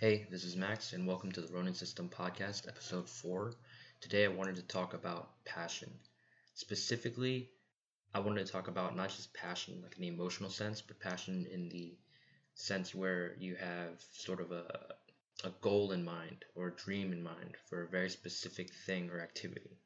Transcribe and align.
Hey, 0.00 0.26
this 0.30 0.44
is 0.44 0.56
Max, 0.56 0.94
and 0.94 1.06
welcome 1.06 1.30
to 1.32 1.42
the 1.42 1.52
Ronin 1.52 1.74
System 1.74 2.08
Podcast, 2.08 2.66
episode 2.66 3.06
4. 3.06 3.52
Today 4.00 4.24
I 4.24 4.28
wanted 4.28 4.56
to 4.56 4.62
talk 4.62 4.94
about 4.94 5.44
passion. 5.44 5.92
Specifically, 6.54 7.50
I 8.14 8.20
wanted 8.20 8.46
to 8.46 8.50
talk 8.50 8.68
about 8.68 8.96
not 8.96 9.10
just 9.10 9.34
passion, 9.34 9.82
like 9.82 9.96
in 9.96 10.00
the 10.00 10.08
emotional 10.08 10.48
sense, 10.48 10.80
but 10.80 11.00
passion 11.00 11.46
in 11.52 11.68
the 11.68 11.98
sense 12.54 12.94
where 12.94 13.36
you 13.38 13.56
have 13.56 14.02
sort 14.12 14.40
of 14.40 14.52
a, 14.52 14.94
a 15.44 15.50
goal 15.60 15.92
in 15.92 16.02
mind 16.02 16.46
or 16.54 16.68
a 16.68 16.76
dream 16.76 17.12
in 17.12 17.22
mind 17.22 17.58
for 17.68 17.82
a 17.82 17.88
very 17.88 18.08
specific 18.08 18.72
thing 18.86 19.10
or 19.10 19.20
activity. 19.20 19.76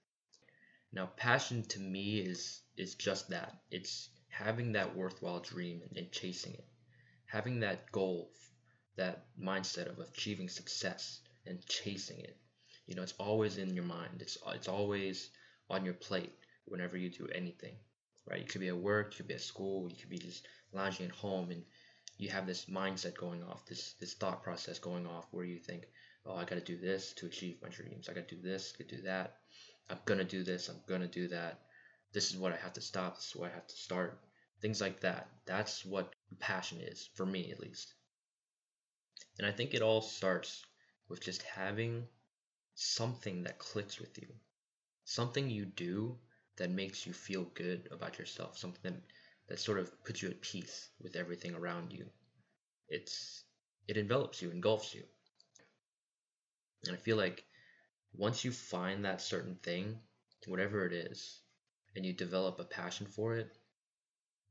Now, 0.92 1.06
passion 1.16 1.64
to 1.70 1.80
me 1.80 2.20
is 2.20 2.60
is 2.76 2.94
just 2.94 3.30
that. 3.30 3.62
It's 3.68 4.10
having 4.28 4.74
that 4.74 4.94
worthwhile 4.94 5.40
dream 5.40 5.82
and, 5.82 5.98
and 5.98 6.12
chasing 6.12 6.54
it. 6.54 6.68
Having 7.26 7.58
that 7.60 7.90
goal 7.90 8.30
that 8.96 9.26
mindset 9.40 9.88
of 9.88 9.98
achieving 9.98 10.48
success 10.48 11.20
and 11.46 11.64
chasing 11.66 12.20
it. 12.20 12.36
You 12.86 12.94
know, 12.94 13.02
it's 13.02 13.14
always 13.18 13.58
in 13.58 13.74
your 13.74 13.84
mind. 13.84 14.20
It's 14.20 14.38
it's 14.48 14.68
always 14.68 15.30
on 15.70 15.84
your 15.84 15.94
plate 15.94 16.32
whenever 16.66 16.96
you 16.96 17.10
do 17.10 17.28
anything, 17.34 17.76
right? 18.28 18.40
You 18.40 18.46
could 18.46 18.60
be 18.60 18.68
at 18.68 18.76
work, 18.76 19.12
you 19.12 19.16
could 19.18 19.28
be 19.28 19.34
at 19.34 19.40
school, 19.40 19.88
you 19.88 19.96
could 19.96 20.10
be 20.10 20.18
just 20.18 20.46
lounging 20.72 21.06
at 21.06 21.12
home, 21.12 21.50
and 21.50 21.62
you 22.18 22.28
have 22.30 22.46
this 22.46 22.66
mindset 22.66 23.16
going 23.16 23.42
off, 23.42 23.66
this 23.66 23.94
this 24.00 24.14
thought 24.14 24.42
process 24.42 24.78
going 24.78 25.06
off, 25.06 25.26
where 25.30 25.44
you 25.44 25.58
think, 25.58 25.84
oh, 26.26 26.36
I 26.36 26.44
got 26.44 26.56
to 26.56 26.60
do 26.60 26.76
this 26.76 27.12
to 27.14 27.26
achieve 27.26 27.62
my 27.62 27.68
dreams. 27.68 28.08
I 28.08 28.14
got 28.14 28.28
to 28.28 28.36
do 28.36 28.42
this, 28.42 28.74
I 28.74 28.82
got 28.82 28.88
to 28.90 28.96
do 28.96 29.02
that. 29.02 29.38
I'm 29.90 29.98
gonna 30.06 30.24
do 30.24 30.42
this. 30.42 30.68
I'm 30.68 30.80
gonna 30.86 31.06
do 31.06 31.28
that. 31.28 31.60
This 32.12 32.30
is 32.30 32.38
what 32.38 32.52
I 32.52 32.56
have 32.56 32.72
to 32.74 32.80
stop. 32.80 33.16
This 33.16 33.28
is 33.28 33.36
what 33.36 33.50
I 33.50 33.54
have 33.54 33.66
to 33.66 33.76
start. 33.76 34.18
Things 34.60 34.80
like 34.80 35.00
that. 35.00 35.28
That's 35.44 35.84
what 35.84 36.14
passion 36.40 36.80
is 36.80 37.10
for 37.14 37.26
me, 37.26 37.50
at 37.50 37.60
least. 37.60 37.92
And 39.38 39.46
I 39.46 39.50
think 39.50 39.74
it 39.74 39.82
all 39.82 40.00
starts 40.00 40.64
with 41.08 41.20
just 41.20 41.42
having 41.42 42.06
something 42.74 43.42
that 43.44 43.58
clicks 43.58 43.98
with 43.98 44.16
you, 44.18 44.28
something 45.04 45.50
you 45.50 45.64
do 45.64 46.16
that 46.56 46.70
makes 46.70 47.04
you 47.04 47.12
feel 47.12 47.44
good 47.54 47.88
about 47.90 48.18
yourself, 48.18 48.56
something 48.56 49.02
that, 49.48 49.58
sort 49.58 49.78
of 49.78 50.04
puts 50.04 50.22
you 50.22 50.28
at 50.30 50.40
peace 50.40 50.88
with 51.00 51.16
everything 51.16 51.54
around 51.54 51.92
you. 51.92 52.06
It's 52.88 53.44
it 53.88 53.96
envelops 53.96 54.40
you, 54.40 54.50
engulfs 54.50 54.94
you. 54.94 55.02
And 56.86 56.94
I 56.94 56.98
feel 56.98 57.16
like 57.16 57.44
once 58.16 58.44
you 58.44 58.52
find 58.52 59.04
that 59.04 59.20
certain 59.20 59.56
thing, 59.56 59.98
whatever 60.46 60.86
it 60.86 60.92
is, 60.92 61.40
and 61.96 62.06
you 62.06 62.12
develop 62.12 62.60
a 62.60 62.64
passion 62.64 63.06
for 63.06 63.36
it, 63.36 63.50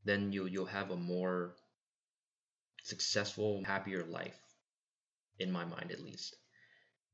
then 0.04 0.34
you'll 0.34 0.48
you'll 0.48 0.66
have 0.66 0.92
a 0.92 0.98
more 0.98 1.56
successful, 2.84 3.64
happier 3.64 4.04
life 4.04 4.53
in 5.44 5.52
my 5.52 5.66
mind 5.66 5.92
at 5.92 6.04
least. 6.04 6.36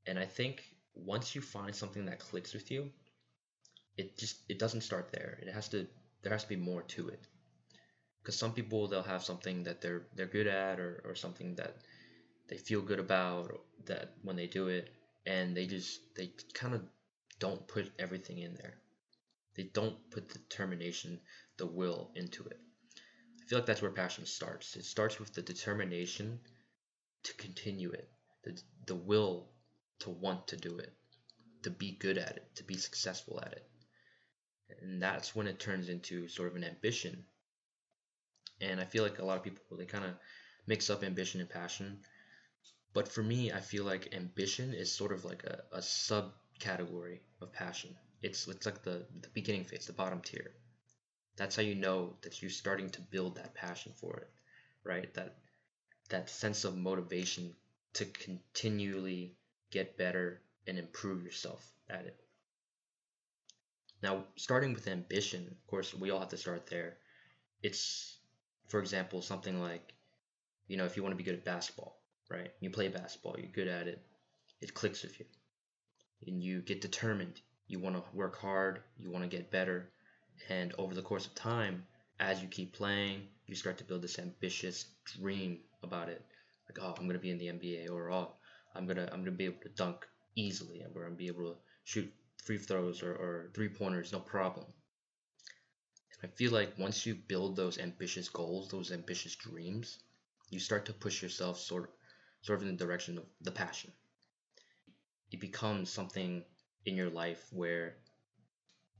And 0.07 0.17
I 0.17 0.25
think 0.25 0.63
once 0.95 1.35
you 1.35 1.41
find 1.41 1.75
something 1.75 2.05
that 2.05 2.19
clicks 2.19 2.53
with 2.53 2.71
you, 2.71 2.89
it 3.97 4.17
just 4.17 4.37
it 4.47 4.59
doesn't 4.59 4.81
start 4.81 5.11
there. 5.11 5.39
It 5.41 5.51
has 5.53 5.67
to 5.69 5.87
there 6.21 6.31
has 6.31 6.43
to 6.43 6.49
be 6.49 6.55
more 6.71 6.83
to 6.83 7.09
it. 7.09 7.27
Because 8.21 8.37
some 8.37 8.53
people 8.53 8.87
they'll 8.87 9.03
have 9.15 9.23
something 9.23 9.63
that 9.63 9.81
they're 9.81 10.03
they're 10.15 10.35
good 10.37 10.47
at 10.47 10.79
or, 10.79 11.01
or 11.05 11.15
something 11.15 11.55
that 11.55 11.75
they 12.47 12.57
feel 12.57 12.81
good 12.81 12.99
about 12.99 13.59
that 13.85 14.13
when 14.23 14.35
they 14.35 14.47
do 14.47 14.67
it 14.67 14.89
and 15.25 15.55
they 15.55 15.65
just 15.65 16.01
they 16.15 16.31
kind 16.53 16.73
of 16.73 16.81
don't 17.39 17.67
put 17.67 17.91
everything 17.99 18.39
in 18.39 18.55
there. 18.55 18.75
They 19.55 19.63
don't 19.63 19.97
put 20.11 20.29
the 20.29 20.39
determination, 20.39 21.19
the 21.57 21.65
will 21.65 22.11
into 22.15 22.43
it. 22.45 22.59
I 23.41 23.45
feel 23.47 23.59
like 23.59 23.65
that's 23.65 23.81
where 23.81 23.91
passion 23.91 24.25
starts. 24.25 24.75
It 24.75 24.85
starts 24.85 25.19
with 25.19 25.33
the 25.33 25.41
determination 25.41 26.39
to 27.23 27.33
continue 27.33 27.91
it, 27.91 28.09
the, 28.43 28.61
the 28.85 28.95
will 28.95 29.47
to 29.99 30.09
want 30.09 30.47
to 30.47 30.57
do 30.57 30.77
it, 30.77 30.93
to 31.63 31.69
be 31.69 31.91
good 31.91 32.17
at 32.17 32.37
it, 32.37 32.55
to 32.55 32.63
be 32.63 32.77
successful 32.77 33.39
at 33.41 33.53
it. 33.53 33.65
And 34.81 35.01
that's 35.01 35.35
when 35.35 35.47
it 35.47 35.59
turns 35.59 35.89
into 35.89 36.27
sort 36.27 36.49
of 36.49 36.55
an 36.55 36.63
ambition. 36.63 37.25
And 38.61 38.79
I 38.79 38.85
feel 38.85 39.03
like 39.03 39.19
a 39.19 39.25
lot 39.25 39.37
of 39.37 39.43
people, 39.43 39.77
they 39.77 39.85
kind 39.85 40.05
of 40.05 40.11
mix 40.67 40.89
up 40.89 41.03
ambition 41.03 41.41
and 41.41 41.49
passion. 41.49 41.99
But 42.93 43.07
for 43.07 43.23
me, 43.23 43.51
I 43.51 43.59
feel 43.59 43.83
like 43.83 44.13
ambition 44.13 44.73
is 44.73 44.91
sort 44.91 45.11
of 45.11 45.25
like 45.25 45.43
a, 45.43 45.63
a 45.71 45.79
subcategory 45.79 47.19
of 47.41 47.53
passion. 47.53 47.95
It's, 48.21 48.47
it's 48.47 48.65
like 48.65 48.83
the, 48.83 49.05
the 49.21 49.29
beginning 49.33 49.63
phase, 49.63 49.85
the 49.85 49.93
bottom 49.93 50.21
tier. 50.21 50.51
That's 51.35 51.55
how 51.55 51.61
you 51.61 51.75
know 51.75 52.15
that 52.21 52.41
you're 52.41 52.51
starting 52.51 52.89
to 52.91 53.01
build 53.01 53.35
that 53.35 53.55
passion 53.55 53.93
for 53.95 54.17
it, 54.17 54.29
right? 54.83 55.13
That 55.13 55.37
that 56.09 56.29
sense 56.29 56.65
of 56.65 56.75
motivation 56.75 57.53
to 57.93 58.05
continually 58.05 59.35
get 59.71 59.97
better 59.97 60.41
and 60.67 60.77
improve 60.77 61.23
yourself 61.23 61.71
at 61.89 62.05
it. 62.05 62.15
Now, 64.01 64.23
starting 64.35 64.73
with 64.73 64.87
ambition, 64.87 65.47
of 65.49 65.67
course, 65.67 65.93
we 65.93 66.09
all 66.09 66.19
have 66.19 66.29
to 66.29 66.37
start 66.37 66.67
there. 66.67 66.97
It's, 67.61 68.17
for 68.67 68.79
example, 68.79 69.21
something 69.21 69.61
like, 69.61 69.93
you 70.67 70.77
know, 70.77 70.85
if 70.85 70.95
you 70.95 71.03
want 71.03 71.13
to 71.13 71.17
be 71.17 71.23
good 71.23 71.35
at 71.35 71.43
basketball, 71.43 71.99
right? 72.29 72.51
You 72.61 72.69
play 72.69 72.87
basketball, 72.87 73.35
you're 73.37 73.51
good 73.51 73.67
at 73.67 73.87
it, 73.87 74.01
it 74.61 74.73
clicks 74.73 75.03
with 75.03 75.19
you. 75.19 75.25
And 76.27 76.41
you 76.41 76.61
get 76.61 76.81
determined. 76.81 77.41
You 77.67 77.79
want 77.79 77.95
to 77.95 78.03
work 78.13 78.37
hard, 78.37 78.81
you 78.97 79.11
want 79.11 79.23
to 79.23 79.29
get 79.29 79.51
better. 79.51 79.89
And 80.49 80.73
over 80.77 80.95
the 80.95 81.01
course 81.01 81.27
of 81.27 81.35
time, 81.35 81.85
as 82.19 82.41
you 82.41 82.47
keep 82.47 82.73
playing, 82.73 83.27
you 83.45 83.55
start 83.55 83.77
to 83.77 83.83
build 83.83 84.01
this 84.01 84.19
ambitious 84.19 84.85
dream 85.05 85.59
about 85.83 86.09
it. 86.09 86.23
Like, 86.69 86.79
oh, 86.81 86.95
I'm 86.97 87.07
gonna 87.07 87.19
be 87.19 87.31
in 87.31 87.37
the 87.39 87.49
NBA, 87.49 87.87
or 87.91 88.11
oh, 88.11 88.33
I'm 88.75 88.85
gonna 88.85 89.09
I'm 89.11 89.19
gonna 89.23 89.31
be 89.35 89.45
able 89.45 89.61
to 89.63 89.69
dunk 89.69 90.07
easily, 90.35 90.83
or 90.83 91.03
I'm 91.03 91.09
gonna 91.11 91.15
be 91.15 91.27
able 91.27 91.53
to 91.53 91.57
shoot 91.83 92.13
free 92.43 92.57
throws 92.57 93.01
or, 93.03 93.13
or 93.13 93.51
three 93.53 93.69
pointers, 93.69 94.11
no 94.11 94.19
problem. 94.19 94.65
And 96.21 96.31
I 96.31 96.35
feel 96.35 96.51
like 96.51 96.77
once 96.77 97.05
you 97.05 97.15
build 97.15 97.55
those 97.55 97.77
ambitious 97.79 98.29
goals, 98.29 98.69
those 98.69 98.91
ambitious 98.91 99.35
dreams, 99.35 99.99
you 100.49 100.59
start 100.59 100.85
to 100.85 100.93
push 100.93 101.21
yourself 101.23 101.59
sort 101.59 101.91
sort 102.41 102.59
of 102.59 102.67
in 102.67 102.77
the 102.77 102.85
direction 102.85 103.17
of 103.17 103.25
the 103.41 103.51
passion. 103.51 103.91
It 105.31 105.39
becomes 105.39 105.89
something 105.89 106.43
in 106.85 106.95
your 106.95 107.09
life 107.09 107.47
where 107.51 107.95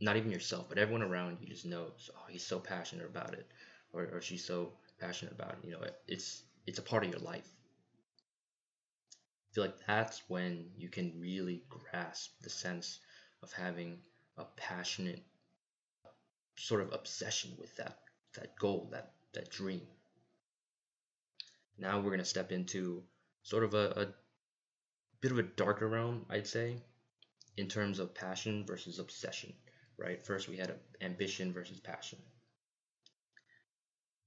not 0.01 0.17
even 0.17 0.31
yourself, 0.31 0.67
but 0.69 0.77
everyone 0.77 1.01
around 1.03 1.37
you 1.41 1.47
just 1.47 1.65
knows, 1.65 2.09
oh, 2.15 2.25
he's 2.29 2.45
so 2.45 2.59
passionate 2.59 3.05
about 3.05 3.33
it, 3.33 3.47
or, 3.93 4.05
or 4.13 4.21
she's 4.21 4.45
so 4.45 4.73
passionate 4.99 5.33
about 5.33 5.51
it. 5.53 5.65
You 5.65 5.71
know, 5.71 5.81
it, 5.81 5.95
it's 6.07 6.43
it's 6.65 6.79
a 6.79 6.83
part 6.83 7.03
of 7.03 7.11
your 7.11 7.19
life. 7.19 7.49
I 9.49 9.53
feel 9.53 9.63
like 9.65 9.85
that's 9.87 10.21
when 10.27 10.69
you 10.77 10.89
can 10.89 11.19
really 11.19 11.63
grasp 11.69 12.31
the 12.41 12.49
sense 12.49 12.99
of 13.41 13.51
having 13.51 13.99
a 14.37 14.45
passionate 14.55 15.23
sort 16.57 16.81
of 16.81 16.93
obsession 16.93 17.51
with 17.57 17.75
that 17.77 17.99
that 18.35 18.55
goal, 18.57 18.89
that 18.91 19.13
that 19.33 19.49
dream. 19.49 19.81
Now 21.77 21.99
we're 21.99 22.11
gonna 22.11 22.25
step 22.25 22.51
into 22.51 23.03
sort 23.43 23.63
of 23.63 23.73
a, 23.73 24.01
a 24.01 24.07
bit 25.21 25.31
of 25.31 25.39
a 25.39 25.43
darker 25.43 25.87
realm, 25.87 26.25
I'd 26.29 26.47
say, 26.47 26.75
in 27.57 27.67
terms 27.67 27.99
of 27.99 28.13
passion 28.13 28.65
versus 28.65 28.99
obsession 28.99 29.53
right? 29.99 30.25
First, 30.25 30.47
we 30.47 30.57
had 30.57 30.73
ambition 31.01 31.53
versus 31.53 31.79
passion. 31.79 32.19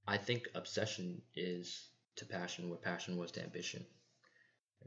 I 0.06 0.18
think 0.18 0.48
obsession 0.54 1.22
is 1.34 1.88
to 2.16 2.26
passion 2.26 2.68
what 2.68 2.82
passion 2.82 3.16
was 3.16 3.32
to 3.32 3.42
ambition. 3.42 3.86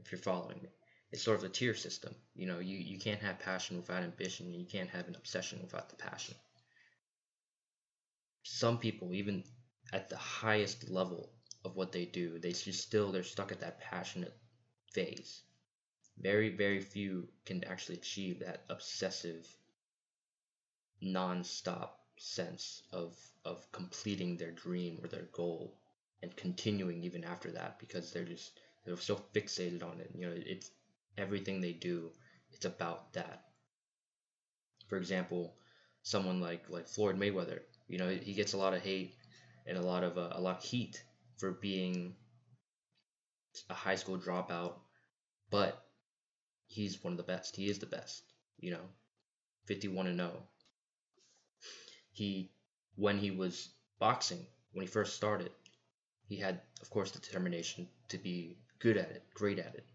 If 0.00 0.12
you're 0.12 0.18
following 0.20 0.60
me, 0.62 0.68
it's 1.12 1.22
sort 1.22 1.38
of 1.38 1.44
a 1.44 1.48
tier 1.48 1.74
system. 1.74 2.14
You 2.34 2.46
know, 2.46 2.58
you, 2.58 2.76
you 2.76 2.98
can't 2.98 3.20
have 3.20 3.38
passion 3.38 3.76
without 3.76 4.02
ambition, 4.02 4.46
and 4.46 4.56
you 4.56 4.66
can't 4.66 4.90
have 4.90 5.08
an 5.08 5.16
obsession 5.16 5.60
without 5.62 5.88
the 5.88 5.96
passion. 5.96 6.34
Some 8.42 8.78
people, 8.78 9.12
even 9.14 9.44
at 9.92 10.08
the 10.08 10.16
highest 10.16 10.88
level 10.88 11.32
of 11.64 11.76
what 11.76 11.92
they 11.92 12.04
do, 12.04 12.38
they 12.38 12.52
just 12.52 12.82
still 12.82 13.12
they're 13.12 13.22
stuck 13.22 13.52
at 13.52 13.60
that 13.60 13.80
passionate 13.80 14.36
phase. 14.92 15.42
Very, 16.18 16.50
very 16.50 16.80
few 16.80 17.28
can 17.44 17.64
actually 17.64 17.96
achieve 17.96 18.40
that 18.40 18.64
obsessive 18.68 19.46
non-stop 21.00 22.00
sense 22.18 22.82
of 22.92 23.14
of 23.44 23.70
completing 23.72 24.36
their 24.36 24.50
dream 24.50 24.98
or 25.02 25.08
their 25.08 25.28
goal 25.32 25.76
and 26.22 26.34
continuing 26.36 27.04
even 27.04 27.22
after 27.22 27.50
that 27.50 27.78
because 27.78 28.12
they're 28.12 28.24
just 28.24 28.58
they're 28.86 28.96
so 28.96 29.20
fixated 29.34 29.82
on 29.82 30.00
it 30.00 30.10
you 30.14 30.26
know 30.26 30.32
it's 30.34 30.70
everything 31.18 31.60
they 31.60 31.72
do 31.72 32.10
it's 32.52 32.64
about 32.64 33.12
that. 33.12 33.42
For 34.88 34.96
example 34.96 35.54
someone 36.02 36.40
like 36.40 36.70
like 36.70 36.88
Floyd 36.88 37.18
Mayweather 37.18 37.60
you 37.88 37.98
know 37.98 38.08
he 38.08 38.32
gets 38.32 38.54
a 38.54 38.58
lot 38.58 38.74
of 38.74 38.82
hate 38.82 39.14
and 39.66 39.76
a 39.76 39.82
lot 39.82 40.04
of 40.04 40.16
uh, 40.16 40.30
a 40.32 40.40
lot 40.40 40.58
of 40.58 40.64
heat 40.64 41.02
for 41.36 41.50
being 41.50 42.14
a 43.68 43.74
high 43.74 43.96
school 43.96 44.16
dropout 44.18 44.74
but 45.50 45.84
he's 46.66 47.02
one 47.02 47.12
of 47.12 47.16
the 47.16 47.22
best. 47.22 47.56
He 47.56 47.68
is 47.68 47.78
the 47.78 47.86
best 47.86 48.22
you 48.58 48.70
know 48.70 48.86
51 49.66 50.06
and 50.06 50.18
0 50.18 50.42
he 52.12 52.50
when 52.94 53.18
he 53.18 53.30
was 53.30 53.68
boxing 53.98 54.46
when 54.72 54.86
he 54.86 54.90
first 54.90 55.16
started 55.16 55.50
he 56.28 56.36
had 56.36 56.60
of 56.80 56.90
course 56.90 57.10
the 57.10 57.18
determination 57.18 57.88
to 58.08 58.18
be 58.18 58.56
good 58.78 58.96
at 58.96 59.10
it 59.10 59.22
great 59.34 59.58
at 59.58 59.74
it 59.74 59.86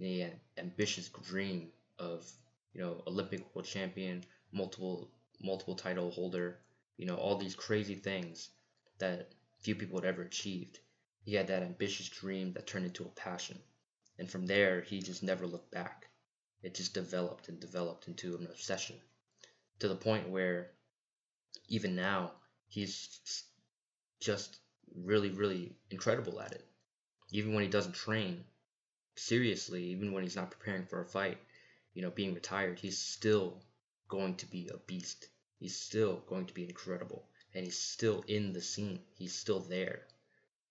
the 0.00 0.26
ambitious 0.56 1.08
dream 1.08 1.68
of 1.98 2.30
you 2.72 2.80
know 2.80 3.02
Olympic 3.06 3.54
world 3.54 3.66
champion, 3.66 4.24
multiple 4.50 5.10
multiple 5.42 5.74
title 5.74 6.10
holder, 6.10 6.58
you 6.96 7.06
know 7.06 7.16
all 7.16 7.36
these 7.36 7.54
crazy 7.54 7.94
things 7.94 8.48
that 8.98 9.32
few 9.60 9.74
people 9.74 9.98
had 10.00 10.08
ever 10.08 10.22
achieved. 10.22 10.78
He 11.22 11.34
had 11.34 11.48
that 11.48 11.62
ambitious 11.62 12.08
dream 12.08 12.52
that 12.54 12.66
turned 12.66 12.86
into 12.86 13.04
a 13.04 13.10
passion, 13.10 13.58
and 14.18 14.28
from 14.28 14.46
there 14.46 14.80
he 14.80 15.00
just 15.00 15.22
never 15.22 15.46
looked 15.46 15.70
back. 15.70 16.06
It 16.62 16.74
just 16.74 16.94
developed 16.94 17.48
and 17.48 17.60
developed 17.60 18.08
into 18.08 18.36
an 18.36 18.46
obsession 18.46 18.96
to 19.80 19.88
the 19.88 19.94
point 19.94 20.30
where 20.30 20.70
even 21.68 21.94
now 21.94 22.32
he's 22.68 23.44
just 24.18 24.60
really 24.94 25.30
really 25.30 25.76
incredible 25.90 26.40
at 26.40 26.52
it 26.52 26.69
even 27.32 27.54
when 27.54 27.62
he 27.62 27.70
doesn't 27.70 27.94
train 27.94 28.44
seriously, 29.16 29.84
even 29.84 30.12
when 30.12 30.22
he's 30.22 30.36
not 30.36 30.50
preparing 30.50 30.86
for 30.86 31.00
a 31.00 31.06
fight, 31.06 31.38
you 31.94 32.02
know, 32.02 32.10
being 32.10 32.34
retired, 32.34 32.78
he's 32.78 32.98
still 32.98 33.62
going 34.08 34.34
to 34.36 34.46
be 34.46 34.68
a 34.72 34.78
beast. 34.86 35.28
He's 35.58 35.76
still 35.76 36.22
going 36.26 36.46
to 36.46 36.54
be 36.54 36.64
incredible. 36.64 37.24
And 37.54 37.64
he's 37.64 37.78
still 37.78 38.24
in 38.28 38.52
the 38.52 38.60
scene. 38.60 39.00
He's 39.18 39.34
still 39.34 39.60
there. 39.60 40.02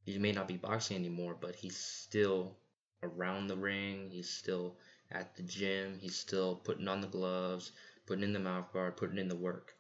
He 0.06 0.18
may 0.18 0.32
not 0.32 0.48
be 0.48 0.58
boxing 0.58 0.98
anymore, 0.98 1.36
but 1.40 1.56
he's 1.56 1.78
still 1.78 2.58
around 3.04 3.48
the 3.48 3.58
ring. 3.58 4.10
He's 4.10 4.30
still 4.30 4.78
at 5.12 5.36
the 5.36 5.44
gym. 5.44 5.98
He's 6.00 6.16
still 6.16 6.56
putting 6.56 6.88
on 6.88 7.02
the 7.02 7.08
gloves, 7.08 7.72
putting 8.08 8.24
in 8.24 8.34
the 8.34 8.40
mouth 8.40 8.72
guard, 8.74 8.98
putting 8.98 9.18
in 9.18 9.28
the 9.28 9.36
work. 9.36 9.76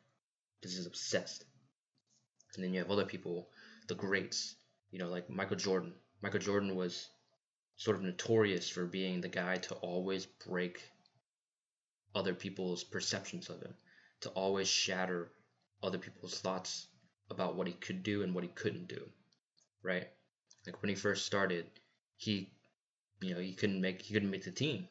Because 0.59 0.75
he's 0.75 0.85
obsessed. 0.85 1.45
And 2.55 2.63
then 2.63 2.73
you 2.73 2.79
have 2.79 2.91
other 2.91 3.05
people, 3.05 3.49
the 3.87 3.95
greats, 3.95 4.55
you 4.91 4.99
know, 4.99 5.07
like 5.07 5.29
Michael 5.29 5.55
Jordan. 5.55 5.93
Michael 6.21 6.39
Jordan 6.39 6.75
was 6.75 7.09
sort 7.77 7.95
of 7.95 8.03
notorious 8.03 8.69
for 8.69 8.85
being 8.85 9.21
the 9.21 9.29
guy 9.29 9.57
to 9.57 9.75
always 9.75 10.25
break 10.25 10.81
other 12.13 12.33
people's 12.33 12.83
perceptions 12.83 13.49
of 13.49 13.61
him, 13.61 13.73
to 14.21 14.29
always 14.29 14.67
shatter 14.67 15.31
other 15.81 15.97
people's 15.97 16.39
thoughts 16.39 16.87
about 17.29 17.55
what 17.55 17.67
he 17.67 17.73
could 17.73 18.03
do 18.03 18.23
and 18.23 18.35
what 18.35 18.43
he 18.43 18.49
couldn't 18.49 18.87
do. 18.87 19.09
Right? 19.81 20.09
Like 20.65 20.81
when 20.81 20.89
he 20.89 20.95
first 20.95 21.25
started, 21.25 21.69
he 22.17 22.51
you 23.21 23.33
know, 23.33 23.39
he 23.39 23.53
couldn't 23.53 23.81
make 23.81 24.01
he 24.01 24.13
couldn't 24.13 24.31
make 24.31 24.43
the 24.43 24.51
team. 24.51 24.87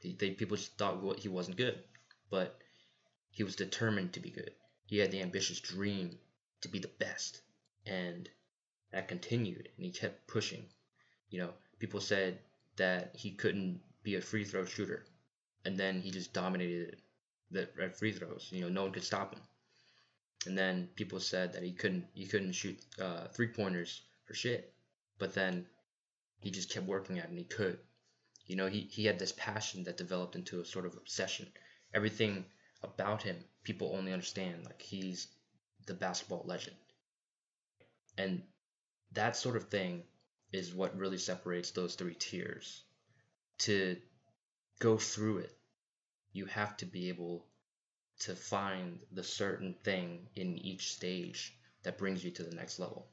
He, 0.00 0.12
they 0.12 0.30
people 0.30 0.56
just 0.56 0.76
thought 0.76 1.18
he 1.18 1.28
wasn't 1.28 1.56
good, 1.56 1.82
but 2.30 2.58
he 3.30 3.44
was 3.44 3.56
determined 3.56 4.12
to 4.14 4.20
be 4.20 4.30
good. 4.30 4.52
He 4.86 4.98
had 4.98 5.10
the 5.10 5.22
ambitious 5.22 5.60
dream 5.60 6.18
to 6.62 6.68
be 6.68 6.78
the 6.78 6.88
best, 6.98 7.40
and 7.86 8.28
that 8.92 9.08
continued 9.08 9.68
and 9.76 9.86
he 9.86 9.90
kept 9.92 10.26
pushing. 10.26 10.64
You 11.30 11.40
know, 11.40 11.50
people 11.78 12.00
said 12.00 12.38
that 12.76 13.14
he 13.14 13.30
couldn't 13.32 13.80
be 14.02 14.16
a 14.16 14.20
free 14.20 14.44
throw 14.44 14.64
shooter, 14.64 15.04
and 15.64 15.78
then 15.78 16.00
he 16.00 16.10
just 16.10 16.32
dominated 16.32 16.96
the 17.50 17.68
free 17.96 18.12
throws. 18.12 18.48
You 18.50 18.62
know, 18.62 18.68
no 18.68 18.82
one 18.82 18.92
could 18.92 19.04
stop 19.04 19.34
him. 19.34 19.42
And 20.46 20.56
then 20.56 20.88
people 20.96 21.20
said 21.20 21.52
that 21.52 21.62
he 21.62 21.72
couldn't 21.72 22.06
he 22.14 22.26
couldn't 22.26 22.52
shoot 22.52 22.78
uh, 23.00 23.26
three 23.28 23.48
pointers 23.48 24.02
for 24.26 24.34
shit, 24.34 24.72
but 25.18 25.34
then 25.34 25.66
he 26.40 26.50
just 26.50 26.70
kept 26.70 26.86
working 26.86 27.18
at 27.18 27.26
it 27.26 27.30
and 27.30 27.38
he 27.38 27.44
could. 27.44 27.78
You 28.46 28.56
know, 28.56 28.66
he, 28.66 28.88
he 28.90 29.04
had 29.04 29.18
this 29.18 29.32
passion 29.36 29.84
that 29.84 29.96
developed 29.96 30.34
into 30.34 30.60
a 30.60 30.64
sort 30.64 30.86
of 30.86 30.96
obsession. 30.96 31.46
Everything 31.94 32.44
about 32.82 33.22
him, 33.22 33.36
people 33.62 33.94
only 33.94 34.12
understand 34.12 34.64
like 34.64 34.80
he's 34.80 35.28
the 35.86 35.94
basketball 35.94 36.42
legend. 36.46 36.76
And 38.18 38.42
that 39.12 39.36
sort 39.36 39.56
of 39.56 39.68
thing 39.68 40.04
is 40.52 40.74
what 40.74 40.96
really 40.96 41.18
separates 41.18 41.70
those 41.70 41.94
three 41.94 42.14
tiers. 42.14 42.84
To 43.58 43.96
go 44.78 44.96
through 44.96 45.38
it, 45.38 45.56
you 46.32 46.46
have 46.46 46.76
to 46.78 46.86
be 46.86 47.08
able 47.08 47.46
to 48.20 48.34
find 48.34 49.00
the 49.12 49.24
certain 49.24 49.74
thing 49.84 50.28
in 50.34 50.58
each 50.58 50.94
stage 50.94 51.54
that 51.82 51.98
brings 51.98 52.24
you 52.24 52.30
to 52.30 52.42
the 52.42 52.54
next 52.54 52.78
level. 52.78 53.06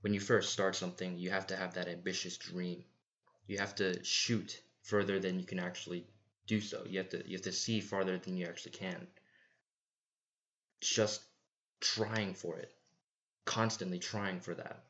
When 0.00 0.14
you 0.14 0.20
first 0.20 0.52
start 0.52 0.76
something, 0.76 1.16
you 1.16 1.30
have 1.30 1.46
to 1.48 1.56
have 1.56 1.74
that 1.74 1.88
ambitious 1.88 2.36
dream. 2.36 2.84
You 3.46 3.58
have 3.58 3.74
to 3.76 4.02
shoot 4.04 4.60
further 4.82 5.18
than 5.18 5.38
you 5.38 5.46
can 5.46 5.60
actually 5.60 6.06
do 6.46 6.60
so. 6.60 6.84
You 6.86 6.98
have 6.98 7.10
to 7.10 7.26
you 7.26 7.36
have 7.36 7.42
to 7.42 7.52
see 7.52 7.80
farther 7.80 8.18
than 8.18 8.36
you 8.36 8.46
actually 8.46 8.72
can. 8.72 9.06
Just 10.80 11.22
trying 11.80 12.34
for 12.34 12.58
it 12.58 12.72
constantly 13.44 13.98
trying 13.98 14.40
for 14.40 14.54
that 14.54 14.84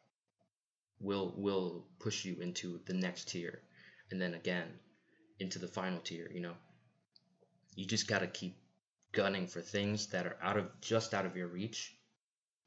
will 1.00 1.34
will 1.36 1.86
push 1.98 2.24
you 2.24 2.40
into 2.40 2.80
the 2.86 2.94
next 2.94 3.28
tier. 3.28 3.60
And 4.10 4.20
then 4.20 4.34
again 4.34 4.68
into 5.38 5.58
the 5.58 5.68
final 5.68 6.00
tier 6.00 6.30
you 6.32 6.40
know? 6.40 6.54
You 7.74 7.86
just 7.86 8.06
got 8.06 8.20
to 8.20 8.26
keep 8.26 8.58
gunning 9.12 9.46
for 9.46 9.60
things 9.60 10.08
that 10.08 10.26
are 10.26 10.36
out 10.42 10.56
of 10.56 10.80
just 10.80 11.14
out 11.14 11.26
of 11.26 11.36
your 11.36 11.48
reach 11.48 11.96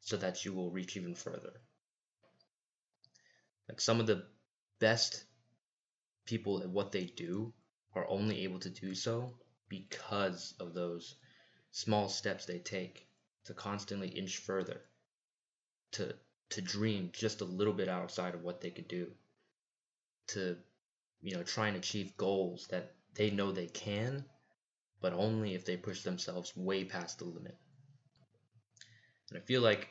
so 0.02 0.18
that 0.18 0.46
you 0.46 0.54
will 0.54 0.72
reach 0.72 0.98
even 0.98 1.16
further. 1.16 1.54
Like 3.70 3.82
some 3.82 4.00
of 4.00 4.08
the 4.08 4.26
best 4.80 5.24
people 6.26 6.62
at 6.62 6.70
what 6.70 6.92
they 6.92 7.06
do 7.06 7.54
are 7.96 8.08
only 8.10 8.44
able 8.44 8.60
to 8.60 8.70
do 8.70 8.94
so 8.94 9.34
because 9.70 10.54
of 10.60 10.74
those 10.74 11.16
small 11.72 12.10
steps 12.10 12.46
they 12.46 12.60
take 12.60 13.08
to 13.46 13.54
constantly 13.54 14.08
inch 14.08 14.38
further 14.38 14.82
to 15.96 16.14
to 16.50 16.62
dream 16.62 17.10
just 17.14 17.42
a 17.42 17.46
little 17.46 17.74
bit 17.74 17.88
outside 17.88 18.36
of 18.36 18.44
what 18.44 18.62
they 18.62 18.70
could 18.70 18.88
do 18.88 19.08
to 20.28 20.58
you 21.22 21.36
know 21.36 21.44
try 21.44 21.68
and 21.68 21.78
achieve 21.78 22.18
goals 22.18 22.68
that 22.68 22.94
they 23.14 23.32
know 23.32 23.52
they 23.52 23.68
can 23.68 24.24
but 25.02 25.14
only 25.14 25.54
if 25.54 25.66
they 25.66 25.78
push 25.78 26.02
themselves 26.02 26.56
way 26.56 26.84
past 26.84 27.20
the 27.20 27.26
limit. 27.26 27.58
And 29.30 29.38
i 29.38 29.42
feel 29.42 29.62
like 29.62 29.88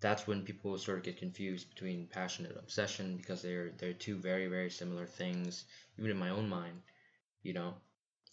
that's 0.00 0.26
when 0.26 0.42
people 0.42 0.78
sort 0.78 0.98
of 0.98 1.04
get 1.04 1.18
confused 1.18 1.68
between 1.68 2.06
passion 2.06 2.46
and 2.46 2.56
obsession 2.56 3.16
because 3.18 3.42
they're 3.42 3.72
they're 3.78 3.92
two 3.92 4.16
very 4.16 4.46
very 4.46 4.70
similar 4.70 5.06
things 5.06 5.64
even 5.98 6.10
in 6.10 6.16
my 6.16 6.30
own 6.30 6.48
mind 6.48 6.80
you 7.42 7.54
know? 7.54 7.74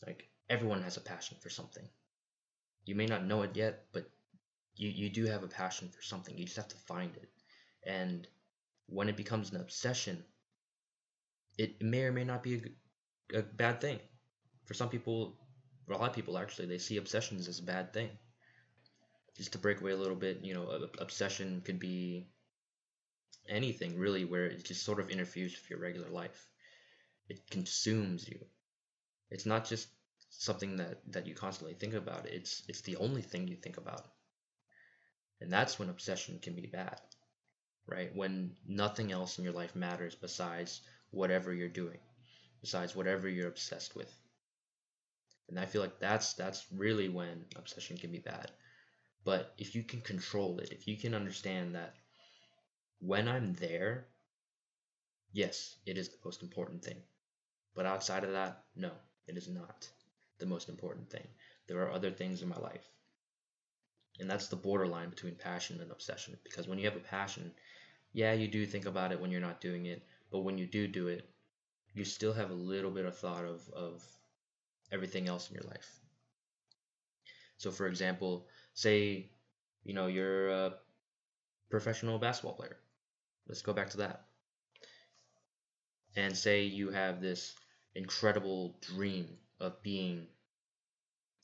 Like 0.05 0.29
everyone 0.49 0.83
has 0.83 0.97
a 0.97 1.01
passion 1.01 1.37
for 1.39 1.49
something. 1.49 1.87
You 2.85 2.95
may 2.95 3.05
not 3.05 3.25
know 3.25 3.41
it 3.41 3.55
yet 3.55 3.85
but 3.91 4.09
you, 4.77 4.89
you 4.89 5.09
do 5.09 5.25
have 5.25 5.43
a 5.43 5.47
passion 5.47 5.89
for 5.89 6.01
something. 6.01 6.37
You 6.37 6.45
just 6.45 6.57
have 6.57 6.67
to 6.69 6.75
find 6.75 7.15
it. 7.15 7.29
And 7.85 8.27
when 8.87 9.09
it 9.09 9.17
becomes 9.17 9.51
an 9.51 9.61
obsession, 9.61 10.23
it 11.57 11.81
may 11.81 12.03
or 12.03 12.11
may 12.11 12.23
not 12.23 12.43
be 12.43 12.61
a, 13.33 13.39
a 13.39 13.41
bad 13.41 13.81
thing. 13.81 13.99
For 14.65 14.73
some 14.73 14.89
people, 14.89 15.35
for 15.85 15.93
a 15.93 15.97
lot 15.97 16.09
of 16.09 16.15
people 16.15 16.37
actually, 16.37 16.67
they 16.67 16.77
see 16.77 16.97
obsessions 16.97 17.47
as 17.47 17.59
a 17.59 17.63
bad 17.63 17.93
thing. 17.93 18.09
Just 19.35 19.51
to 19.53 19.57
break 19.57 19.81
away 19.81 19.91
a 19.91 19.97
little 19.97 20.15
bit, 20.15 20.39
you 20.43 20.53
know, 20.53 20.87
obsession 20.99 21.61
could 21.63 21.79
be 21.79 22.27
anything 23.47 23.97
really 23.97 24.25
where 24.25 24.45
it 24.45 24.65
just 24.65 24.83
sort 24.83 24.99
of 24.99 25.09
interferes 25.09 25.53
with 25.53 25.69
your 25.69 25.79
regular 25.79 26.09
life. 26.09 26.47
It 27.29 27.49
consumes 27.49 28.27
you. 28.27 28.39
It's 29.29 29.45
not 29.45 29.65
just 29.65 29.89
something 30.29 30.77
that, 30.77 31.01
that 31.11 31.27
you 31.27 31.35
constantly 31.35 31.75
think 31.75 31.93
about. 31.93 32.25
It's 32.25 32.63
it's 32.67 32.81
the 32.81 32.97
only 32.97 33.21
thing 33.21 33.47
you 33.47 33.55
think 33.55 33.77
about. 33.77 34.07
And 35.39 35.51
that's 35.51 35.77
when 35.77 35.89
obsession 35.89 36.39
can 36.39 36.55
be 36.55 36.65
bad, 36.65 36.99
right? 37.85 38.15
When 38.15 38.55
nothing 38.67 39.11
else 39.11 39.37
in 39.37 39.43
your 39.43 39.53
life 39.53 39.75
matters 39.75 40.15
besides 40.15 40.81
whatever 41.11 41.53
you're 41.53 41.69
doing, 41.69 41.99
besides 42.61 42.95
whatever 42.95 43.29
you're 43.29 43.47
obsessed 43.47 43.95
with. 43.95 44.11
And 45.47 45.59
I 45.59 45.65
feel 45.65 45.81
like 45.81 45.99
that's 45.99 46.33
that's 46.33 46.65
really 46.71 47.07
when 47.07 47.45
obsession 47.55 47.97
can 47.97 48.11
be 48.11 48.19
bad. 48.19 48.51
But 49.23 49.53
if 49.57 49.75
you 49.75 49.83
can 49.83 50.01
control 50.01 50.59
it, 50.59 50.71
if 50.71 50.87
you 50.87 50.97
can 50.97 51.13
understand 51.13 51.75
that 51.75 51.95
when 52.99 53.27
I'm 53.27 53.53
there, 53.53 54.07
yes, 55.33 55.75
it 55.85 55.97
is 55.97 56.09
the 56.09 56.17
most 56.25 56.41
important 56.41 56.83
thing. 56.83 56.97
But 57.75 57.85
outside 57.85 58.23
of 58.23 58.31
that, 58.31 58.63
no, 58.75 58.91
it 59.27 59.37
is 59.37 59.47
not 59.47 59.87
the 60.39 60.45
most 60.45 60.67
important 60.67 61.09
thing. 61.09 61.27
There 61.67 61.81
are 61.81 61.91
other 61.91 62.11
things 62.11 62.41
in 62.41 62.49
my 62.49 62.57
life 62.57 62.87
and 64.19 64.29
that's 64.29 64.47
the 64.47 64.55
borderline 64.55 65.09
between 65.09 65.35
passion 65.35 65.79
and 65.81 65.91
obsession. 65.91 66.37
Because 66.43 66.67
when 66.67 66.79
you 66.79 66.85
have 66.85 66.95
a 66.95 66.99
passion, 66.99 67.51
yeah, 68.13 68.33
you 68.33 68.47
do 68.47 68.65
think 68.65 68.85
about 68.85 69.11
it 69.11 69.19
when 69.19 69.31
you're 69.31 69.41
not 69.41 69.61
doing 69.61 69.85
it, 69.85 70.03
but 70.31 70.39
when 70.39 70.57
you 70.57 70.65
do 70.65 70.87
do 70.87 71.07
it, 71.07 71.29
you 71.93 72.03
still 72.03 72.33
have 72.33 72.49
a 72.49 72.55
little 72.55 72.91
bit 72.91 73.05
of 73.05 73.17
thought 73.17 73.45
of, 73.45 73.61
of 73.75 74.03
everything 74.91 75.27
else 75.27 75.49
in 75.49 75.55
your 75.55 75.63
life. 75.63 75.99
So, 77.57 77.71
for 77.71 77.87
example, 77.87 78.47
say, 78.73 79.31
you 79.83 79.93
know, 79.93 80.07
you're 80.07 80.49
a 80.49 80.73
professional 81.69 82.19
basketball 82.19 82.55
player. 82.55 82.77
Let's 83.47 83.61
go 83.61 83.73
back 83.73 83.89
to 83.91 83.97
that. 83.97 84.25
And 86.15 86.35
say 86.35 86.63
you 86.63 86.89
have 86.89 87.21
this 87.21 87.55
incredible 87.95 88.77
dream 88.81 89.27
of 89.59 89.81
being 89.81 90.27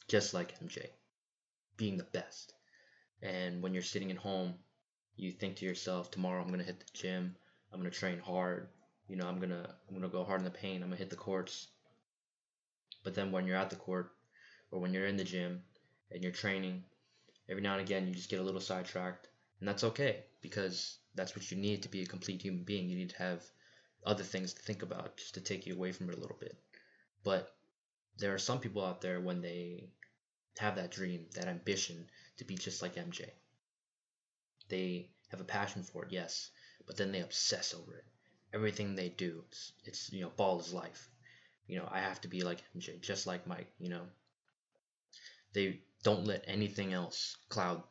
just 0.07 0.33
like 0.33 0.59
MJ, 0.61 0.87
being 1.77 1.97
the 1.97 2.03
best. 2.03 2.53
And 3.23 3.63
when 3.63 3.73
you're 3.73 3.81
sitting 3.81 4.11
at 4.11 4.17
home, 4.17 4.53
you 5.15 5.31
think 5.31 5.55
to 5.57 5.65
yourself, 5.65 6.11
tomorrow 6.11 6.43
I'm 6.43 6.55
to 6.55 6.63
hit 6.63 6.79
the 6.79 6.85
gym, 6.93 7.35
I'm 7.71 7.83
to 7.83 7.89
train 7.89 8.19
hard, 8.19 8.67
you 9.07 9.15
know, 9.15 9.27
I'm 9.27 9.39
gonna 9.39 9.75
I'm 9.87 9.95
gonna 9.95 10.07
go 10.07 10.23
hard 10.23 10.41
in 10.41 10.45
the 10.45 10.51
paint. 10.51 10.83
I'm 10.83 10.89
gonna 10.89 10.97
hit 10.97 11.09
the 11.09 11.15
courts. 11.15 11.67
But 13.03 13.15
then 13.15 13.31
when 13.31 13.47
you're 13.47 13.57
at 13.57 13.69
the 13.69 13.75
court, 13.75 14.11
or 14.71 14.79
when 14.79 14.93
you're 14.93 15.07
in 15.07 15.17
the 15.17 15.23
gym 15.23 15.61
and 16.11 16.23
you're 16.23 16.31
training, 16.31 16.83
every 17.49 17.61
now 17.61 17.73
and 17.73 17.81
again 17.81 18.07
you 18.07 18.13
just 18.13 18.29
get 18.29 18.39
a 18.39 18.43
little 18.43 18.61
sidetracked, 18.61 19.27
and 19.59 19.67
that's 19.67 19.83
okay 19.83 20.23
because 20.41 20.97
that's 21.15 21.35
what 21.35 21.49
you 21.51 21.57
need 21.57 21.83
to 21.83 21.89
be 21.89 22.01
a 22.01 22.05
complete 22.05 22.41
human 22.41 22.63
being. 22.63 22.89
You 22.89 22.97
need 22.97 23.11
to 23.11 23.17
have 23.17 23.43
other 24.05 24.23
things 24.23 24.53
to 24.53 24.61
think 24.61 24.81
about 24.81 25.17
just 25.17 25.33
to 25.35 25.41
take 25.41 25.65
you 25.65 25.75
away 25.75 25.91
from 25.91 26.09
it 26.09 26.17
a 26.17 26.19
little 26.19 26.37
bit. 26.39 26.57
But 27.23 27.55
there 28.17 28.33
are 28.33 28.39
some 28.39 28.59
people 28.59 28.83
out 28.83 29.01
there 29.01 29.19
when 29.19 29.41
they 29.41 29.89
have 30.57 30.75
that 30.75 30.91
dream, 30.91 31.25
that 31.35 31.47
ambition 31.47 32.07
to 32.37 32.45
be 32.45 32.55
just 32.55 32.81
like 32.81 32.97
MJ. 32.97 33.31
They 34.69 35.09
have 35.29 35.41
a 35.41 35.45
passion 35.45 35.83
for 35.83 36.05
it, 36.05 36.11
yes, 36.11 36.49
but 36.85 36.97
then 36.97 37.11
they 37.11 37.21
obsess 37.21 37.73
over 37.73 37.95
it. 37.95 38.05
Everything 38.53 38.95
they 38.95 39.09
do, 39.09 39.43
it's, 39.47 39.73
it's 39.85 40.11
you 40.11 40.21
know, 40.21 40.29
ball 40.29 40.59
is 40.59 40.73
life. 40.73 41.09
You 41.67 41.77
know, 41.79 41.87
I 41.91 41.99
have 41.99 42.21
to 42.21 42.27
be 42.27 42.41
like 42.43 42.63
MJ, 42.75 42.99
just 43.01 43.25
like 43.27 43.47
Mike, 43.47 43.71
you 43.79 43.89
know. 43.89 44.05
They 45.53 45.81
don't 46.03 46.25
let 46.25 46.43
anything 46.47 46.93
else 46.93 47.37
cloud 47.49 47.83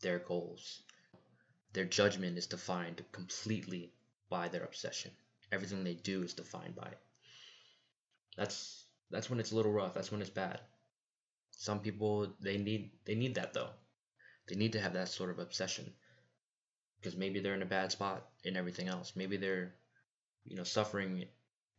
their 0.00 0.18
goals. 0.18 0.82
Their 1.72 1.84
judgment 1.84 2.38
is 2.38 2.46
defined 2.46 3.04
completely 3.12 3.92
by 4.28 4.48
their 4.48 4.64
obsession. 4.64 5.12
Everything 5.52 5.84
they 5.84 5.94
do 5.94 6.22
is 6.22 6.34
defined 6.34 6.74
by 6.76 6.88
it. 6.88 6.98
That's 8.36 8.84
that's 9.10 9.28
when 9.28 9.40
it's 9.40 9.52
a 9.52 9.56
little 9.56 9.72
rough. 9.72 9.94
That's 9.94 10.10
when 10.10 10.20
it's 10.20 10.30
bad. 10.30 10.60
Some 11.60 11.80
people 11.80 12.32
they 12.40 12.56
need 12.56 12.90
they 13.04 13.14
need 13.14 13.34
that 13.34 13.52
though. 13.52 13.68
They 14.48 14.56
need 14.56 14.72
to 14.72 14.80
have 14.80 14.94
that 14.94 15.10
sort 15.10 15.28
of 15.28 15.38
obsession 15.38 15.92
because 16.96 17.16
maybe 17.16 17.40
they're 17.40 17.54
in 17.54 17.60
a 17.60 17.76
bad 17.76 17.92
spot 17.92 18.26
in 18.44 18.56
everything 18.56 18.88
else. 18.88 19.12
Maybe 19.14 19.36
they're 19.36 19.74
you 20.46 20.56
know 20.56 20.64
suffering 20.64 21.26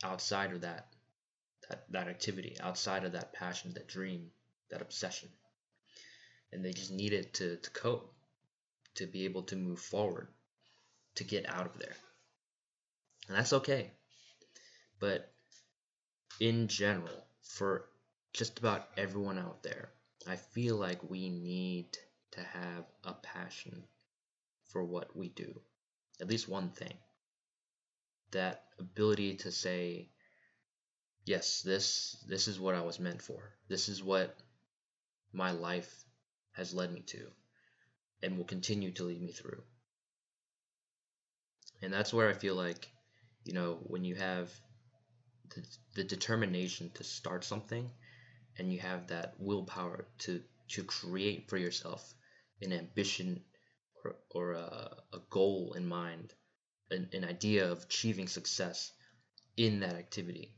outside 0.04 0.52
of 0.52 0.62
that 0.62 0.86
that 1.68 1.86
that 1.90 2.08
activity, 2.10 2.58
outside 2.62 3.06
of 3.06 3.14
that 3.14 3.34
passion, 3.34 3.74
that 3.74 3.88
dream, 3.88 4.30
that 4.70 4.84
obsession. 4.84 5.30
And 6.52 6.64
they 6.64 6.74
just 6.74 6.92
need 6.92 7.14
it 7.14 7.34
to, 7.36 7.56
to 7.58 7.70
cope, 7.72 8.14
to 8.96 9.08
be 9.08 9.26
able 9.26 9.42
to 9.44 9.56
move 9.56 9.80
forward, 9.80 10.28
to 11.16 11.24
get 11.24 11.50
out 11.50 11.66
of 11.66 11.80
there. 11.80 11.96
And 13.28 13.36
that's 13.36 13.54
okay. 13.54 13.90
But 15.00 15.34
in 16.40 16.68
general, 16.68 17.26
for 17.42 17.86
just 18.34 18.60
about 18.60 18.88
everyone 18.98 19.38
out 19.38 19.64
there, 19.64 19.90
I 20.28 20.36
feel 20.36 20.78
like 20.78 21.10
we 21.10 21.30
need 21.30 21.98
to 22.32 22.42
have 22.42 22.86
a 23.04 23.14
passion 23.14 23.84
for 24.68 24.84
what 24.84 25.16
we 25.16 25.30
do. 25.30 25.60
At 26.20 26.28
least 26.28 26.48
one 26.48 26.70
thing. 26.70 26.94
That 28.32 28.64
ability 28.80 29.36
to 29.38 29.52
say, 29.52 30.10
yes, 31.26 31.62
this 31.62 32.24
this 32.28 32.48
is 32.48 32.60
what 32.60 32.76
I 32.76 32.82
was 32.82 33.00
meant 33.00 33.22
for. 33.22 33.52
This 33.68 33.90
is 33.90 34.02
what 34.02 34.38
my 35.34 35.52
life 35.52 36.06
has 36.54 36.74
led 36.74 36.94
me 36.94 37.02
to 37.02 37.28
and 38.24 38.38
will 38.38 38.46
continue 38.46 38.92
to 38.92 39.04
lead 39.04 39.22
me 39.22 39.32
through. 39.32 39.62
And 41.82 41.92
that's 41.92 42.14
where 42.14 42.30
I 42.30 42.34
feel 42.34 42.56
like, 42.56 42.88
you 43.44 43.54
know, 43.54 43.80
when 43.84 44.06
you 44.06 44.16
have 44.16 44.52
the, 45.56 45.66
the 45.96 46.04
determination 46.04 46.92
to 46.94 47.04
start 47.04 47.44
something 47.44 47.90
and 48.58 48.72
you 48.72 48.80
have 48.80 49.08
that 49.08 49.34
willpower 49.40 50.08
to 50.20 50.42
to 50.70 50.84
create 50.84 51.50
for 51.50 51.58
yourself 51.58 52.14
an 52.62 52.72
ambition 52.72 53.42
or, 54.04 54.16
or 54.30 54.54
a, 54.54 54.96
a 55.14 55.20
goal 55.30 55.74
in 55.78 55.86
mind, 55.86 56.34
an, 56.90 57.10
an 57.14 57.26
idea 57.26 57.70
of 57.70 57.84
achieving 57.84 58.28
success 58.28 58.94
in 59.58 59.80
that 59.82 59.96
activity, 59.96 60.54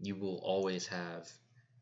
you 0.00 0.16
will 0.16 0.38
always 0.38 0.86
have 0.86 1.30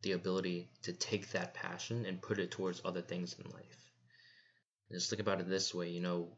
the 0.01 0.11
ability 0.13 0.69
to 0.83 0.93
take 0.93 1.31
that 1.31 1.53
passion 1.53 2.05
and 2.05 2.21
put 2.21 2.39
it 2.39 2.51
towards 2.51 2.81
other 2.85 3.01
things 3.01 3.35
in 3.43 3.49
life. 3.51 3.91
Just 4.91 5.09
think 5.09 5.21
about 5.21 5.39
it 5.39 5.49
this 5.49 5.73
way, 5.73 5.89
you 5.89 6.01
know, 6.01 6.29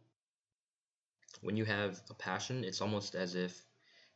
when 1.41 1.57
you 1.57 1.65
have 1.65 2.00
a 2.10 2.13
passion, 2.13 2.63
it's 2.63 2.81
almost 2.81 3.15
as 3.15 3.36
if, 3.36 3.62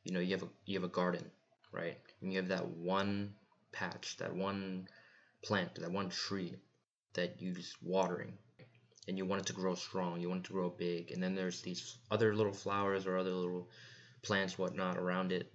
you 0.04 0.14
know, 0.14 0.20
you 0.20 0.32
have 0.32 0.44
a 0.44 0.50
you 0.66 0.76
have 0.76 0.84
a 0.84 0.94
garden, 0.94 1.32
right? 1.72 1.98
And 2.22 2.32
you 2.32 2.40
have 2.40 2.50
that 2.50 2.68
one 2.68 3.34
patch, 3.76 4.18
that 4.18 4.36
one 4.36 4.88
plant, 5.44 5.76
that 5.76 5.92
one 5.92 6.10
tree 6.10 6.56
that 7.14 7.42
you 7.42 7.54
just 7.54 7.76
watering 7.84 8.34
and 9.08 9.18
you 9.18 9.26
want 9.26 9.42
it 9.42 9.48
to 9.48 9.54
grow 9.54 9.76
strong, 9.76 10.20
you 10.20 10.30
want 10.30 10.46
it 10.46 10.48
to 10.48 10.54
grow 10.54 10.70
big, 10.70 11.12
and 11.12 11.22
then 11.22 11.36
there's 11.36 11.62
these 11.62 11.98
other 12.10 12.34
little 12.36 12.54
flowers 12.54 13.06
or 13.06 13.18
other 13.18 13.34
little 13.34 13.70
plants, 14.24 14.58
whatnot 14.58 14.98
around 14.98 15.32
it 15.32 15.52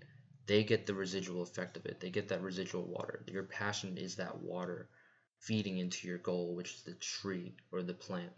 they 0.50 0.64
get 0.64 0.84
the 0.84 0.94
residual 0.94 1.42
effect 1.42 1.76
of 1.76 1.86
it. 1.86 2.00
They 2.00 2.10
get 2.10 2.26
that 2.30 2.42
residual 2.42 2.82
water. 2.82 3.24
Your 3.28 3.44
passion 3.44 3.96
is 3.96 4.16
that 4.16 4.42
water 4.42 4.88
feeding 5.38 5.78
into 5.78 6.08
your 6.08 6.18
goal, 6.18 6.56
which 6.56 6.74
is 6.74 6.82
the 6.82 6.94
tree 6.94 7.54
or 7.70 7.82
the 7.82 7.94
plant, 7.94 8.32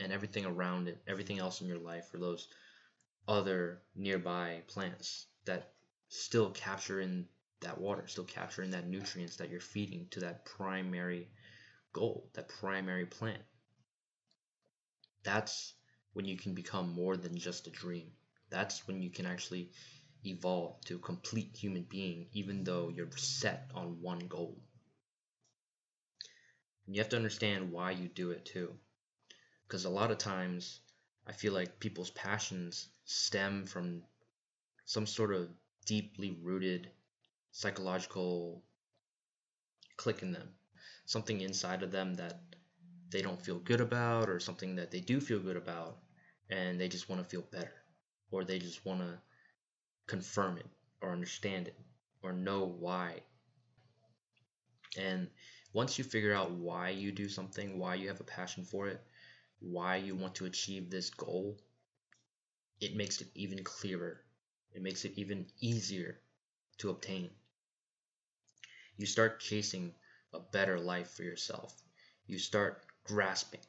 and 0.00 0.12
everything 0.12 0.44
around 0.44 0.88
it, 0.88 0.98
everything 1.06 1.38
else 1.38 1.60
in 1.60 1.68
your 1.68 1.78
life, 1.78 2.12
or 2.12 2.18
those 2.18 2.48
other 3.28 3.80
nearby 3.94 4.62
plants 4.66 5.26
that 5.44 5.72
still 6.08 6.50
capture 6.50 7.00
in 7.00 7.28
that 7.60 7.80
water, 7.80 8.06
still 8.06 8.24
capturing 8.24 8.70
that 8.70 8.88
nutrients 8.88 9.36
that 9.36 9.50
you're 9.50 9.60
feeding 9.60 10.06
to 10.10 10.20
that 10.20 10.44
primary 10.44 11.28
goal, 11.92 12.28
that 12.34 12.48
primary 12.48 13.06
plant. 13.06 13.42
That's 15.22 15.74
when 16.12 16.24
you 16.24 16.36
can 16.36 16.54
become 16.54 16.92
more 16.92 17.16
than 17.16 17.36
just 17.36 17.66
a 17.66 17.70
dream. 17.70 18.12
That's 18.50 18.86
when 18.86 19.02
you 19.02 19.10
can 19.10 19.26
actually 19.26 19.70
evolve 20.24 20.80
to 20.84 20.96
a 20.96 21.00
complete 21.00 21.56
human 21.56 21.82
being, 21.82 22.26
even 22.32 22.64
though 22.64 22.88
you're 22.88 23.10
set 23.16 23.70
on 23.74 24.00
one 24.00 24.20
goal. 24.20 24.56
And 26.86 26.94
you 26.94 27.00
have 27.00 27.10
to 27.10 27.16
understand 27.16 27.72
why 27.72 27.90
you 27.90 28.08
do 28.08 28.30
it 28.30 28.44
too. 28.44 28.72
Because 29.66 29.84
a 29.84 29.90
lot 29.90 30.10
of 30.10 30.18
times, 30.18 30.80
I 31.26 31.32
feel 31.32 31.52
like 31.52 31.80
people's 31.80 32.10
passions 32.10 32.88
stem 33.04 33.66
from 33.66 34.02
some 34.84 35.06
sort 35.06 35.34
of 35.34 35.48
deeply 35.84 36.38
rooted 36.42 36.90
psychological 37.56 38.62
click 39.96 40.20
in 40.20 40.30
them. 40.30 40.46
Something 41.06 41.40
inside 41.40 41.82
of 41.82 41.90
them 41.90 42.12
that 42.16 42.42
they 43.08 43.22
don't 43.22 43.40
feel 43.40 43.58
good 43.58 43.80
about, 43.80 44.28
or 44.28 44.38
something 44.38 44.76
that 44.76 44.90
they 44.90 45.00
do 45.00 45.20
feel 45.20 45.38
good 45.38 45.56
about, 45.56 45.96
and 46.50 46.78
they 46.78 46.86
just 46.86 47.08
want 47.08 47.22
to 47.22 47.28
feel 47.28 47.44
better. 47.50 47.72
Or 48.30 48.44
they 48.44 48.58
just 48.58 48.84
want 48.84 49.00
to 49.00 49.18
confirm 50.06 50.58
it 50.58 50.66
or 51.00 51.12
understand 51.12 51.68
it 51.68 51.78
or 52.22 52.34
know 52.34 52.66
why. 52.66 53.20
And 54.98 55.28
once 55.72 55.96
you 55.96 56.04
figure 56.04 56.34
out 56.34 56.50
why 56.50 56.90
you 56.90 57.10
do 57.10 57.26
something, 57.26 57.78
why 57.78 57.94
you 57.94 58.08
have 58.08 58.20
a 58.20 58.24
passion 58.24 58.64
for 58.64 58.88
it, 58.88 59.00
why 59.60 59.96
you 59.96 60.14
want 60.14 60.34
to 60.34 60.44
achieve 60.44 60.90
this 60.90 61.08
goal, 61.08 61.56
it 62.82 62.96
makes 62.96 63.22
it 63.22 63.28
even 63.34 63.64
clearer. 63.64 64.20
It 64.74 64.82
makes 64.82 65.06
it 65.06 65.14
even 65.16 65.46
easier 65.60 66.20
to 66.78 66.90
obtain. 66.90 67.30
You 68.96 69.06
start 69.06 69.40
chasing 69.40 69.94
a 70.32 70.40
better 70.40 70.78
life 70.78 71.10
for 71.10 71.22
yourself. 71.22 71.82
You 72.26 72.38
start 72.38 72.82
grasping 73.04 73.60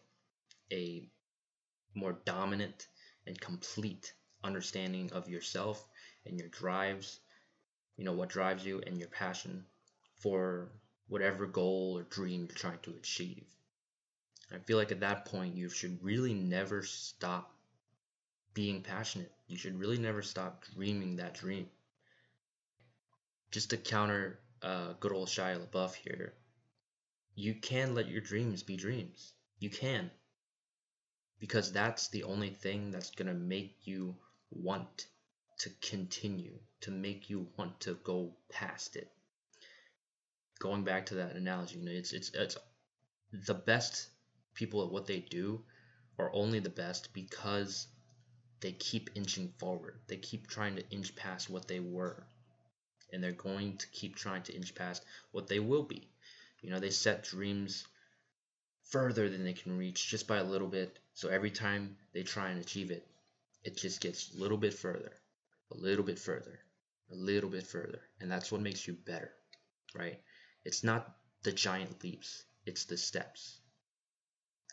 a 0.71 1.09
more 1.93 2.13
dominant 2.25 2.87
and 3.25 3.39
complete 3.39 4.13
understanding 4.43 5.11
of 5.11 5.29
yourself 5.29 5.85
and 6.25 6.39
your 6.39 6.47
drives, 6.49 7.19
you 7.97 8.05
know, 8.05 8.13
what 8.13 8.29
drives 8.29 8.65
you 8.65 8.81
and 8.85 8.97
your 8.97 9.09
passion 9.09 9.65
for 10.15 10.71
whatever 11.07 11.45
goal 11.45 11.97
or 11.97 12.03
dream 12.03 12.45
you're 12.45 12.55
trying 12.55 12.79
to 12.79 12.95
achieve. 12.95 13.45
I 14.51 14.59
feel 14.59 14.77
like 14.77 14.91
at 14.91 15.01
that 15.01 15.25
point, 15.25 15.55
you 15.55 15.69
should 15.69 16.01
really 16.01 16.33
never 16.33 16.83
stop 16.83 17.53
being 18.53 18.81
passionate. 18.81 19.31
You 19.47 19.57
should 19.57 19.79
really 19.79 19.97
never 19.97 20.21
stop 20.21 20.63
dreaming 20.73 21.17
that 21.17 21.33
dream. 21.33 21.69
Just 23.51 23.69
to 23.71 23.77
counter 23.77 24.39
uh, 24.61 24.93
good 24.99 25.11
old 25.11 25.27
Shia 25.27 25.65
LaBeouf 25.65 25.93
here, 25.95 26.33
you 27.35 27.55
can 27.55 27.93
let 27.93 28.07
your 28.07 28.21
dreams 28.21 28.63
be 28.63 28.75
dreams. 28.75 29.33
You 29.59 29.69
can. 29.69 30.09
Because 31.39 31.71
that's 31.71 32.07
the 32.09 32.23
only 32.23 32.49
thing 32.49 32.91
that's 32.91 33.11
going 33.11 33.27
to 33.27 33.33
make 33.33 33.75
you 33.85 34.15
want 34.51 35.07
to 35.59 35.69
continue, 35.81 36.57
to 36.81 36.91
make 36.91 37.29
you 37.29 37.47
want 37.57 37.79
to 37.81 37.95
go 38.03 38.33
past 38.49 38.95
it. 38.95 39.11
Going 40.59 40.83
back 40.83 41.07
to 41.07 41.15
that 41.15 41.35
analogy, 41.35 41.77
you 41.77 41.85
know, 41.85 41.91
it's 41.91 42.13
it's 42.13 42.31
it's 42.33 42.57
the 43.31 43.53
best 43.53 44.09
people 44.55 44.83
at 44.83 44.91
what 44.91 45.05
they 45.05 45.19
do 45.19 45.63
are 46.17 46.33
only 46.33 46.59
the 46.59 46.69
best 46.69 47.13
because 47.13 47.87
they 48.59 48.71
keep 48.71 49.11
inching 49.13 49.53
forward. 49.59 49.99
They 50.07 50.17
keep 50.17 50.47
trying 50.47 50.75
to 50.77 50.89
inch 50.89 51.15
past 51.15 51.49
what 51.49 51.67
they 51.67 51.79
were. 51.79 52.25
And 53.11 53.23
they're 53.23 53.31
going 53.31 53.77
to 53.77 53.87
keep 53.87 54.15
trying 54.15 54.43
to 54.43 54.55
inch 54.55 54.75
past 54.75 55.03
what 55.31 55.47
they 55.47 55.59
will 55.59 55.83
be. 55.83 56.07
You 56.61 56.69
know, 56.69 56.79
they 56.79 56.89
set 56.89 57.23
dreams 57.23 57.85
further 58.83 59.29
than 59.29 59.43
they 59.43 59.53
can 59.53 59.77
reach 59.77 60.07
just 60.07 60.27
by 60.27 60.37
a 60.37 60.43
little 60.43 60.67
bit. 60.67 60.97
So 61.13 61.29
every 61.29 61.51
time 61.51 61.95
they 62.13 62.23
try 62.23 62.49
and 62.49 62.59
achieve 62.59 62.91
it, 62.91 63.05
it 63.63 63.77
just 63.77 64.01
gets 64.01 64.33
a 64.33 64.39
little 64.39 64.57
bit 64.57 64.73
further 64.73 65.11
a 65.71 65.77
little 65.77 66.05
bit 66.05 66.17
further 66.17 66.59
a 67.11 67.15
little 67.15 67.49
bit 67.49 67.65
further. 67.65 68.01
And 68.19 68.29
that's 68.29 68.51
what 68.51 68.61
makes 68.61 68.87
you 68.87 68.93
better, 68.93 69.31
right? 69.95 70.19
It's 70.65 70.83
not 70.83 71.15
the 71.43 71.51
giant 71.51 72.03
leaps, 72.03 72.43
it's 72.65 72.85
the 72.85 72.97
steps. 72.97 73.57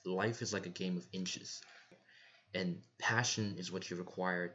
Life 0.05 0.43
is 0.43 0.53
like 0.53 0.67
a 0.67 0.71
game 0.71 0.97
of 0.97 1.07
inches. 1.12 1.62
And 2.55 2.81
passion 2.99 3.57
is 3.59 3.73
what 3.73 3.91
you 3.91 3.97
require 3.97 4.55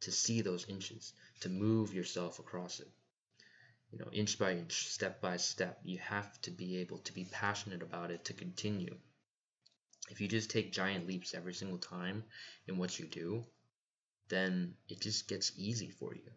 to 0.00 0.12
see 0.12 0.40
those 0.40 0.68
inches, 0.68 1.12
to 1.40 1.48
move 1.48 1.92
yourself 1.92 2.38
across 2.38 2.80
it. 2.80 2.88
You 3.90 3.98
know, 3.98 4.10
inch 4.12 4.38
by 4.38 4.52
inch, 4.52 4.88
step 4.88 5.20
by 5.20 5.36
step, 5.38 5.80
you 5.84 5.98
have 5.98 6.40
to 6.42 6.50
be 6.50 6.78
able 6.78 6.98
to 6.98 7.12
be 7.12 7.24
passionate 7.24 7.82
about 7.82 8.10
it 8.10 8.24
to 8.26 8.34
continue. 8.34 8.96
If 10.10 10.20
you 10.20 10.28
just 10.28 10.50
take 10.50 10.72
giant 10.72 11.06
leaps 11.06 11.34
every 11.34 11.54
single 11.54 11.78
time 11.78 12.24
in 12.66 12.78
what 12.78 12.98
you 12.98 13.06
do, 13.06 13.44
then 14.28 14.74
it 14.88 15.00
just 15.00 15.28
gets 15.28 15.52
easy 15.56 15.90
for 15.90 16.14
you, 16.14 16.30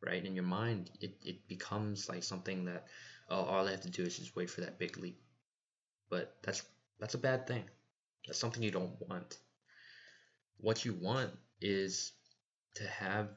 right? 0.00 0.24
In 0.24 0.34
your 0.34 0.44
mind, 0.44 0.90
it, 1.00 1.16
it 1.22 1.48
becomes 1.48 2.08
like 2.08 2.24
something 2.24 2.64
that 2.66 2.86
oh, 3.28 3.44
all 3.44 3.66
I 3.66 3.72
have 3.72 3.82
to 3.82 3.90
do 3.90 4.02
is 4.02 4.18
just 4.18 4.36
wait 4.36 4.50
for 4.50 4.62
that 4.62 4.78
big 4.78 4.98
leap. 4.98 5.20
But 6.10 6.36
that's 6.42 6.62
that's 6.98 7.14
a 7.14 7.18
bad 7.18 7.46
thing. 7.46 7.64
That's 8.26 8.38
something 8.38 8.62
you 8.62 8.70
don't 8.70 8.96
want. 9.08 9.38
What 10.58 10.84
you 10.84 10.94
want 10.94 11.32
is 11.60 12.12
to 12.74 12.86
have 12.86 13.28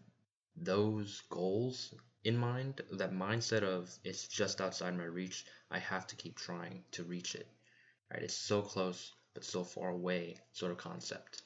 those 0.55 1.21
goals 1.29 1.93
in 2.23 2.37
mind, 2.37 2.81
that 2.91 3.11
mindset 3.11 3.63
of 3.63 3.89
it's 4.03 4.27
just 4.27 4.61
outside 4.61 4.97
my 4.97 5.05
reach, 5.05 5.45
I 5.71 5.79
have 5.79 6.07
to 6.07 6.15
keep 6.15 6.37
trying 6.37 6.83
to 6.91 7.03
reach 7.03 7.35
it. 7.35 7.47
Right? 8.11 8.23
It's 8.23 8.35
so 8.35 8.61
close 8.61 9.13
but 9.33 9.43
so 9.43 9.63
far 9.63 9.89
away 9.89 10.37
sort 10.51 10.71
of 10.71 10.77
concept. 10.77 11.43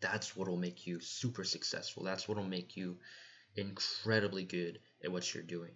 That's 0.00 0.34
what'll 0.34 0.56
make 0.56 0.86
you 0.86 1.00
super 1.00 1.44
successful. 1.44 2.02
That's 2.02 2.26
what'll 2.26 2.44
make 2.44 2.76
you 2.76 2.98
incredibly 3.54 4.44
good 4.44 4.80
at 5.04 5.12
what 5.12 5.32
you're 5.32 5.42
doing. 5.42 5.72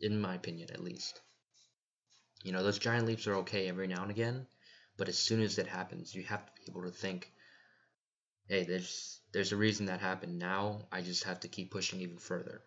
In 0.00 0.20
my 0.20 0.34
opinion 0.34 0.70
at 0.70 0.82
least. 0.82 1.20
You 2.44 2.52
know, 2.52 2.62
those 2.62 2.78
giant 2.78 3.06
leaps 3.06 3.26
are 3.26 3.36
okay 3.36 3.68
every 3.68 3.86
now 3.88 4.02
and 4.02 4.10
again, 4.10 4.46
but 4.96 5.08
as 5.08 5.18
soon 5.18 5.42
as 5.42 5.58
it 5.58 5.66
happens, 5.66 6.14
you 6.14 6.22
have 6.24 6.44
to 6.44 6.52
be 6.56 6.70
able 6.70 6.82
to 6.82 6.90
think, 6.90 7.32
hey, 8.48 8.64
there's 8.64 9.20
there's 9.32 9.52
a 9.52 9.56
reason 9.56 9.86
that 9.86 10.00
happened. 10.00 10.38
Now 10.38 10.86
I 10.90 11.02
just 11.02 11.24
have 11.24 11.40
to 11.40 11.48
keep 11.48 11.70
pushing 11.70 12.00
even 12.00 12.18
further. 12.18 12.62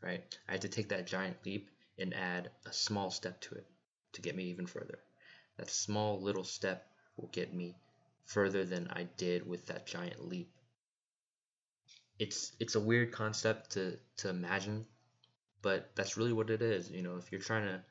Right? 0.00 0.22
I 0.48 0.52
had 0.52 0.62
to 0.62 0.68
take 0.68 0.88
that 0.90 1.06
giant 1.06 1.36
leap 1.44 1.70
and 1.98 2.14
add 2.14 2.50
a 2.66 2.72
small 2.72 3.10
step 3.10 3.40
to 3.42 3.56
it 3.56 3.66
to 4.12 4.22
get 4.22 4.36
me 4.36 4.44
even 4.44 4.66
further. 4.66 4.98
That 5.56 5.70
small 5.70 6.20
little 6.20 6.44
step 6.44 6.88
will 7.16 7.28
get 7.28 7.52
me 7.52 7.76
further 8.24 8.64
than 8.64 8.88
I 8.88 9.04
did 9.16 9.46
with 9.46 9.66
that 9.66 9.86
giant 9.86 10.28
leap. 10.28 10.52
It's 12.18 12.52
it's 12.60 12.74
a 12.74 12.80
weird 12.80 13.12
concept 13.12 13.70
to 13.72 13.98
to 14.18 14.28
imagine, 14.28 14.86
but 15.62 15.90
that's 15.94 16.16
really 16.16 16.32
what 16.32 16.50
it 16.50 16.62
is. 16.62 16.90
You 16.90 17.02
know, 17.02 17.16
if 17.16 17.32
you're 17.32 17.40
trying 17.40 17.66
to 17.66 17.82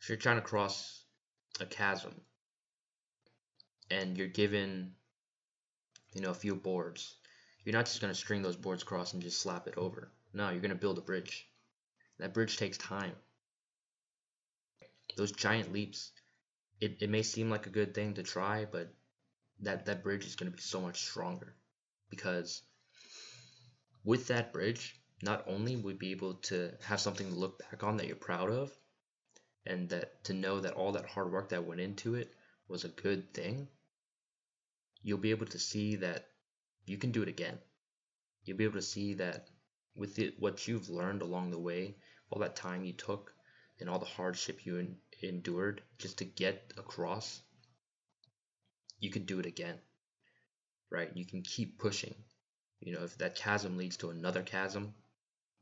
if 0.00 0.08
you're 0.08 0.18
trying 0.18 0.36
to 0.36 0.42
cross 0.42 1.04
a 1.60 1.66
chasm 1.66 2.14
and 3.90 4.16
you're 4.16 4.28
given 4.28 4.92
you 6.14 6.20
know 6.20 6.30
a 6.30 6.34
few 6.34 6.54
boards 6.54 7.16
you're 7.64 7.72
not 7.72 7.86
just 7.86 8.00
going 8.00 8.12
to 8.12 8.18
string 8.18 8.42
those 8.42 8.56
boards 8.56 8.82
across 8.82 9.12
and 9.12 9.22
just 9.22 9.40
slap 9.40 9.66
it 9.66 9.74
over 9.76 10.10
no 10.38 10.50
you're 10.50 10.60
going 10.60 10.70
to 10.70 10.86
build 10.86 10.98
a 10.98 11.02
bridge. 11.02 11.46
That 12.18 12.32
bridge 12.32 12.56
takes 12.56 12.78
time. 12.78 13.12
Those 15.16 15.32
giant 15.32 15.72
leaps. 15.72 16.12
It, 16.80 16.98
it 17.00 17.10
may 17.10 17.22
seem 17.22 17.50
like 17.50 17.66
a 17.66 17.70
good 17.78 17.92
thing 17.92 18.14
to 18.14 18.22
try 18.22 18.64
but 18.64 18.94
that 19.60 19.86
that 19.86 20.04
bridge 20.04 20.24
is 20.24 20.36
going 20.36 20.50
to 20.50 20.56
be 20.56 20.62
so 20.62 20.80
much 20.80 21.02
stronger. 21.02 21.54
Because 22.08 22.62
with 24.04 24.28
that 24.28 24.52
bridge 24.52 24.94
not 25.22 25.44
only 25.48 25.74
would 25.74 25.98
be 25.98 26.12
able 26.12 26.34
to 26.34 26.70
have 26.84 27.00
something 27.00 27.28
to 27.28 27.34
look 27.34 27.58
back 27.58 27.82
on 27.82 27.96
that 27.96 28.06
you're 28.06 28.16
proud 28.16 28.50
of 28.50 28.70
and 29.66 29.88
that 29.88 30.22
to 30.24 30.32
know 30.32 30.60
that 30.60 30.74
all 30.74 30.92
that 30.92 31.06
hard 31.06 31.32
work 31.32 31.48
that 31.48 31.66
went 31.66 31.80
into 31.80 32.14
it 32.14 32.32
was 32.68 32.84
a 32.84 32.88
good 32.88 33.34
thing, 33.34 33.66
you'll 35.02 35.18
be 35.18 35.30
able 35.30 35.46
to 35.46 35.58
see 35.58 35.96
that 35.96 36.28
you 36.86 36.96
can 36.96 37.10
do 37.10 37.22
it 37.22 37.28
again. 37.28 37.58
You'll 38.44 38.56
be 38.56 38.64
able 38.64 38.80
to 38.80 38.82
see 38.82 39.14
that 39.14 39.48
with 39.98 40.18
it, 40.20 40.38
what 40.38 40.68
you've 40.68 40.88
learned 40.88 41.22
along 41.22 41.50
the 41.50 41.58
way, 41.58 41.96
all 42.30 42.40
that 42.40 42.56
time 42.56 42.84
you 42.84 42.92
took, 42.92 43.34
and 43.80 43.90
all 43.90 43.98
the 43.98 44.06
hardship 44.06 44.64
you 44.64 44.78
en- 44.78 44.96
endured 45.22 45.82
just 45.98 46.18
to 46.18 46.24
get 46.24 46.72
across, 46.76 47.42
you 49.00 49.10
can 49.10 49.24
do 49.24 49.40
it 49.40 49.46
again. 49.46 49.78
Right? 50.90 51.10
You 51.14 51.26
can 51.26 51.42
keep 51.42 51.78
pushing. 51.78 52.14
You 52.80 52.94
know, 52.94 53.02
if 53.02 53.18
that 53.18 53.36
chasm 53.36 53.76
leads 53.76 53.96
to 53.98 54.10
another 54.10 54.42
chasm, 54.42 54.94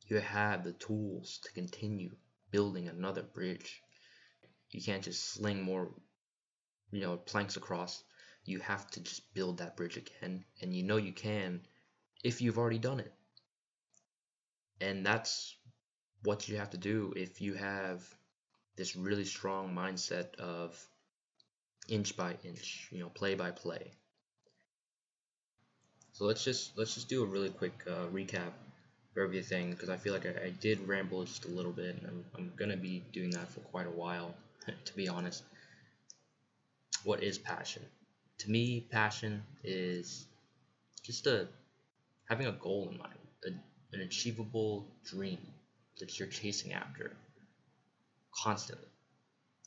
you 0.06 0.18
have 0.18 0.64
the 0.64 0.72
tools 0.74 1.38
to 1.44 1.52
continue 1.52 2.14
building 2.50 2.88
another 2.88 3.22
bridge. 3.22 3.82
You 4.70 4.82
can't 4.82 5.02
just 5.02 5.24
sling 5.24 5.62
more, 5.62 5.94
you 6.92 7.00
know, 7.00 7.16
planks 7.16 7.56
across. 7.56 8.04
You 8.44 8.60
have 8.60 8.88
to 8.92 9.00
just 9.00 9.32
build 9.34 9.58
that 9.58 9.76
bridge 9.76 9.96
again, 9.96 10.44
and 10.60 10.74
you 10.74 10.82
know 10.82 10.98
you 10.98 11.12
can 11.12 11.66
if 12.22 12.40
you've 12.40 12.58
already 12.58 12.78
done 12.78 13.00
it. 13.00 13.15
And 14.80 15.04
that's 15.04 15.56
what 16.22 16.48
you 16.48 16.56
have 16.56 16.70
to 16.70 16.76
do 16.76 17.12
if 17.16 17.40
you 17.40 17.54
have 17.54 18.02
this 18.76 18.96
really 18.96 19.24
strong 19.24 19.74
mindset 19.74 20.34
of 20.36 20.78
inch 21.88 22.16
by 22.16 22.36
inch, 22.44 22.88
you 22.90 23.00
know, 23.00 23.08
play 23.08 23.34
by 23.34 23.50
play. 23.50 23.92
So 26.12 26.24
let's 26.24 26.44
just 26.44 26.76
let's 26.78 26.94
just 26.94 27.08
do 27.08 27.22
a 27.22 27.26
really 27.26 27.50
quick 27.50 27.74
uh, 27.86 28.06
recap 28.06 28.52
of 29.10 29.18
everything 29.18 29.70
because 29.70 29.90
I 29.90 29.96
feel 29.96 30.12
like 30.12 30.26
I, 30.26 30.46
I, 30.46 30.50
did 30.60 30.86
ramble 30.88 31.24
just 31.24 31.44
a 31.44 31.48
little 31.48 31.72
bit, 31.72 31.94
and 31.96 32.06
I'm, 32.06 32.24
I'm 32.34 32.52
gonna 32.56 32.76
be 32.76 33.02
doing 33.12 33.30
that 33.30 33.50
for 33.50 33.60
quite 33.60 33.86
a 33.86 33.90
while. 33.90 34.34
to 34.84 34.96
be 34.96 35.08
honest. 35.08 35.42
What 37.04 37.22
is 37.22 37.38
passion? 37.38 37.82
To 38.38 38.50
me, 38.50 38.86
passion 38.90 39.42
is 39.62 40.26
just 41.02 41.26
a 41.26 41.46
having 42.28 42.46
a 42.46 42.52
goal 42.52 42.88
in 42.90 42.98
mind, 42.98 43.18
a, 43.46 43.50
an 43.92 44.00
achievable 44.00 44.86
dream 45.04 45.38
that 45.98 46.18
you're 46.18 46.28
chasing 46.28 46.72
after 46.72 47.12
constantly. 48.34 48.88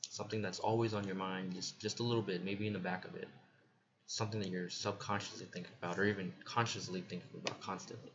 Something 0.10 0.42
that's 0.42 0.60
always 0.60 0.94
on 0.94 1.06
your 1.06 1.16
mind, 1.16 1.54
just 1.54 1.80
just 1.80 2.00
a 2.00 2.04
little 2.04 2.22
bit, 2.22 2.44
maybe 2.44 2.68
in 2.68 2.74
the 2.74 2.80
back 2.80 3.06
of 3.06 3.16
it. 3.16 3.28
Something 4.08 4.40
that 4.42 4.50
you're 4.50 4.70
subconsciously 4.70 5.46
thinking 5.54 5.72
about, 5.82 6.00
or 6.00 6.06
even 6.06 6.34
consciously 6.44 7.02
thinking 7.02 7.30
about 7.36 7.62
constantly. 7.62 8.12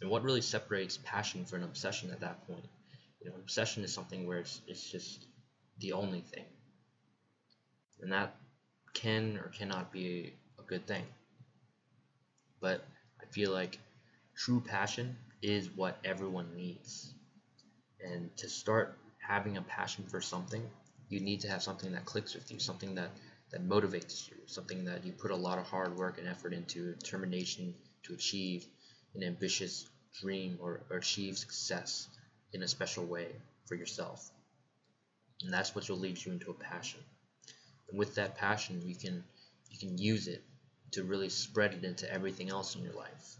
And 0.00 0.10
what 0.10 0.22
really 0.22 0.42
separates 0.42 0.98
passion 1.04 1.44
from 1.46 1.60
an 1.60 1.64
obsession 1.64 2.10
at 2.10 2.20
that 2.20 2.46
point 2.46 2.66
you 3.24 3.30
know, 3.30 3.36
obsession 3.36 3.82
is 3.84 3.92
something 3.92 4.26
where 4.26 4.38
it's, 4.38 4.60
it's 4.68 4.90
just 4.90 5.26
the 5.78 5.92
only 5.92 6.20
thing. 6.20 6.44
And 8.00 8.12
that 8.12 8.36
can 8.92 9.38
or 9.38 9.48
cannot 9.48 9.90
be 9.90 10.34
a 10.58 10.62
good 10.62 10.86
thing. 10.86 11.04
But 12.60 12.84
I 13.20 13.24
feel 13.26 13.50
like 13.50 13.78
true 14.36 14.60
passion 14.60 15.16
is 15.42 15.68
what 15.70 15.98
everyone 16.04 16.54
needs. 16.56 17.12
And 18.00 18.34
to 18.38 18.48
start 18.48 18.98
having 19.18 19.56
a 19.56 19.62
passion 19.62 20.04
for 20.08 20.20
something, 20.20 20.62
you 21.08 21.20
need 21.20 21.40
to 21.40 21.48
have 21.48 21.62
something 21.62 21.92
that 21.92 22.04
clicks 22.04 22.34
with 22.34 22.50
you, 22.50 22.58
something 22.58 22.94
that, 22.96 23.10
that 23.50 23.66
motivates 23.66 24.28
you, 24.28 24.36
something 24.46 24.84
that 24.84 25.04
you 25.04 25.12
put 25.12 25.30
a 25.30 25.36
lot 25.36 25.58
of 25.58 25.66
hard 25.66 25.96
work 25.96 26.18
and 26.18 26.28
effort 26.28 26.52
into, 26.52 26.94
determination 26.94 27.74
to 28.04 28.14
achieve 28.14 28.66
an 29.14 29.22
ambitious 29.22 29.88
dream 30.20 30.58
or, 30.60 30.82
or 30.90 30.98
achieve 30.98 31.38
success 31.38 32.08
in 32.52 32.62
a 32.62 32.68
special 32.68 33.04
way 33.04 33.28
for 33.66 33.74
yourself. 33.74 34.30
And 35.42 35.52
that's 35.52 35.74
what 35.74 35.88
will 35.88 35.98
lead 35.98 36.24
you 36.24 36.32
into 36.32 36.50
a 36.50 36.54
passion. 36.54 37.00
And 37.90 37.98
with 37.98 38.14
that 38.14 38.36
passion, 38.36 38.82
you 38.84 38.94
can 38.94 39.24
you 39.70 39.78
can 39.78 39.98
use 39.98 40.28
it 40.28 40.42
to 40.92 41.02
really 41.02 41.28
spread 41.28 41.74
it 41.74 41.84
into 41.84 42.10
everything 42.12 42.50
else 42.50 42.76
in 42.76 42.84
your 42.84 42.92
life. 42.92 43.36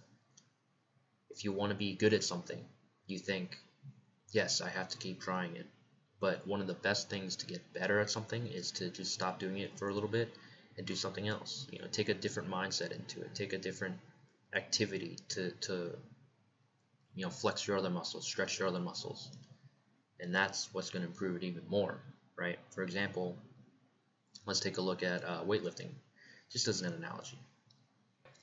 If 1.35 1.45
you 1.45 1.53
want 1.53 1.71
to 1.71 1.77
be 1.77 1.95
good 1.95 2.15
at 2.15 2.25
something, 2.25 2.65
you 3.07 3.19
think, 3.19 3.59
yes, 4.33 4.61
I 4.61 4.69
have 4.69 4.89
to 4.91 4.99
keep 4.99 5.21
trying 5.21 5.57
it. 5.57 5.67
But 6.21 6.47
one 6.47 6.61
of 6.61 6.67
the 6.67 6.75
best 6.75 7.11
things 7.11 7.37
to 7.37 7.47
get 7.47 7.73
better 7.75 8.01
at 8.01 8.09
something 8.09 8.47
is 8.47 8.71
to 8.73 8.89
just 8.89 9.13
stop 9.13 9.39
doing 9.39 9.59
it 9.59 9.79
for 9.79 9.89
a 9.89 9.95
little 9.95 10.09
bit 10.09 10.35
and 10.79 10.87
do 10.87 10.95
something 10.95 11.29
else. 11.29 11.67
You 11.71 11.81
know, 11.81 11.87
take 11.91 12.09
a 12.09 12.15
different 12.15 12.51
mindset 12.51 12.93
into 12.93 13.21
it. 13.21 13.35
Take 13.35 13.53
a 13.53 13.59
different 13.59 13.97
activity 14.55 15.19
to, 15.31 15.51
to 15.63 15.91
you 17.15 17.25
know, 17.25 17.31
flex 17.31 17.67
your 17.67 17.77
other 17.77 17.91
muscles, 17.91 18.25
stretch 18.25 18.59
your 18.59 18.69
other 18.69 18.81
muscles. 18.81 19.31
And 20.21 20.35
that's 20.35 20.73
what's 20.73 20.91
going 20.91 21.03
to 21.03 21.09
improve 21.09 21.37
it 21.37 21.43
even 21.43 21.63
more, 21.69 21.99
right? 22.37 22.59
For 22.71 22.83
example, 22.83 23.37
let's 24.47 24.61
take 24.61 24.79
a 24.79 24.81
look 24.81 25.03
at 25.03 25.25
uh, 25.25 25.43
weightlifting, 25.45 25.91
just 26.51 26.69
as 26.69 26.83
an 26.83 26.93
analogy. 26.93 27.39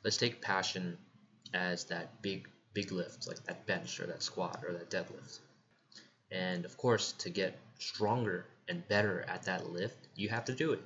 Let's 0.04 0.18
take 0.18 0.42
passion 0.42 0.98
as 1.54 1.86
that 1.86 2.22
big, 2.22 2.48
big 2.74 2.92
lift, 2.92 3.28
like 3.28 3.44
that 3.46 3.66
bench 3.66 4.00
or 4.00 4.08
that 4.08 4.24
squat 4.24 4.64
or 4.68 4.74
that 4.74 4.90
deadlift. 4.90 5.40
And 6.32 6.66
of 6.66 6.78
course, 6.78 7.12
to 7.20 7.30
get 7.30 7.58
stronger 7.80 8.46
and 8.68 8.88
better 8.88 9.26
at 9.28 9.44
that 9.44 9.70
lift, 9.70 10.08
you 10.16 10.30
have 10.30 10.46
to 10.46 10.54
do 10.54 10.72
it. 10.74 10.82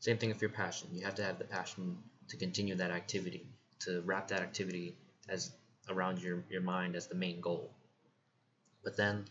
Same 0.00 0.18
thing 0.18 0.30
if 0.30 0.40
you're 0.40 0.50
passionate. 0.50 0.94
You 0.94 1.04
have 1.04 1.14
to 1.16 1.24
have 1.24 1.38
the 1.38 1.44
passion 1.44 1.96
to 2.28 2.36
continue 2.36 2.74
that 2.74 2.90
activity, 2.90 3.46
to 3.80 4.02
wrap 4.02 4.28
that 4.28 4.40
activity 4.40 4.94
as 5.28 5.52
around 5.88 6.20
your, 6.20 6.42
your 6.50 6.60
mind 6.60 6.96
as 6.96 7.06
the 7.06 7.14
main 7.14 7.40
goal. 7.40 7.70
But 8.84 8.96
then, 8.96 9.24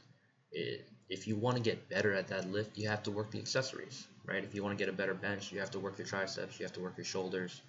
it, 0.52 0.88
if 1.10 1.28
you 1.28 1.36
want 1.36 1.58
to 1.58 1.62
get 1.62 1.88
better 1.90 2.14
at 2.14 2.28
that 2.30 2.52
lift, 2.52 2.78
you 2.78 2.90
have 2.90 3.04
to 3.04 3.12
work 3.12 3.32
the 3.32 3.40
accessories, 3.40 4.08
right? 4.26 4.44
If 4.44 4.56
you 4.56 4.64
want 4.64 4.78
to 4.78 4.84
get 4.84 4.92
a 4.92 4.98
better 4.98 5.14
bench, 5.14 5.52
you 5.52 5.60
have 5.60 5.72
to 5.72 5.80
work 5.80 5.98
your 5.98 6.08
triceps, 6.08 6.60
you 6.60 6.66
have 6.66 6.74
to 6.74 6.82
work 6.82 6.98
your 6.98 7.06
shoulders, 7.06 7.62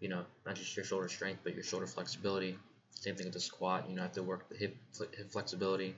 you 0.00 0.08
know, 0.08 0.24
not 0.46 0.54
just 0.54 0.76
your 0.76 0.84
shoulder 0.84 1.08
strength, 1.08 1.40
but 1.42 1.54
your 1.54 1.64
shoulder 1.64 1.86
flexibility. 1.86 2.56
Same 2.94 3.16
thing 3.16 3.26
with 3.26 3.34
the 3.34 3.40
squat, 3.40 3.88
you 3.88 3.96
know, 3.96 4.02
have 4.02 4.12
to 4.12 4.22
work 4.22 4.48
the 4.48 4.56
hip, 4.56 4.76
hip 4.98 5.30
flexibility. 5.30 5.94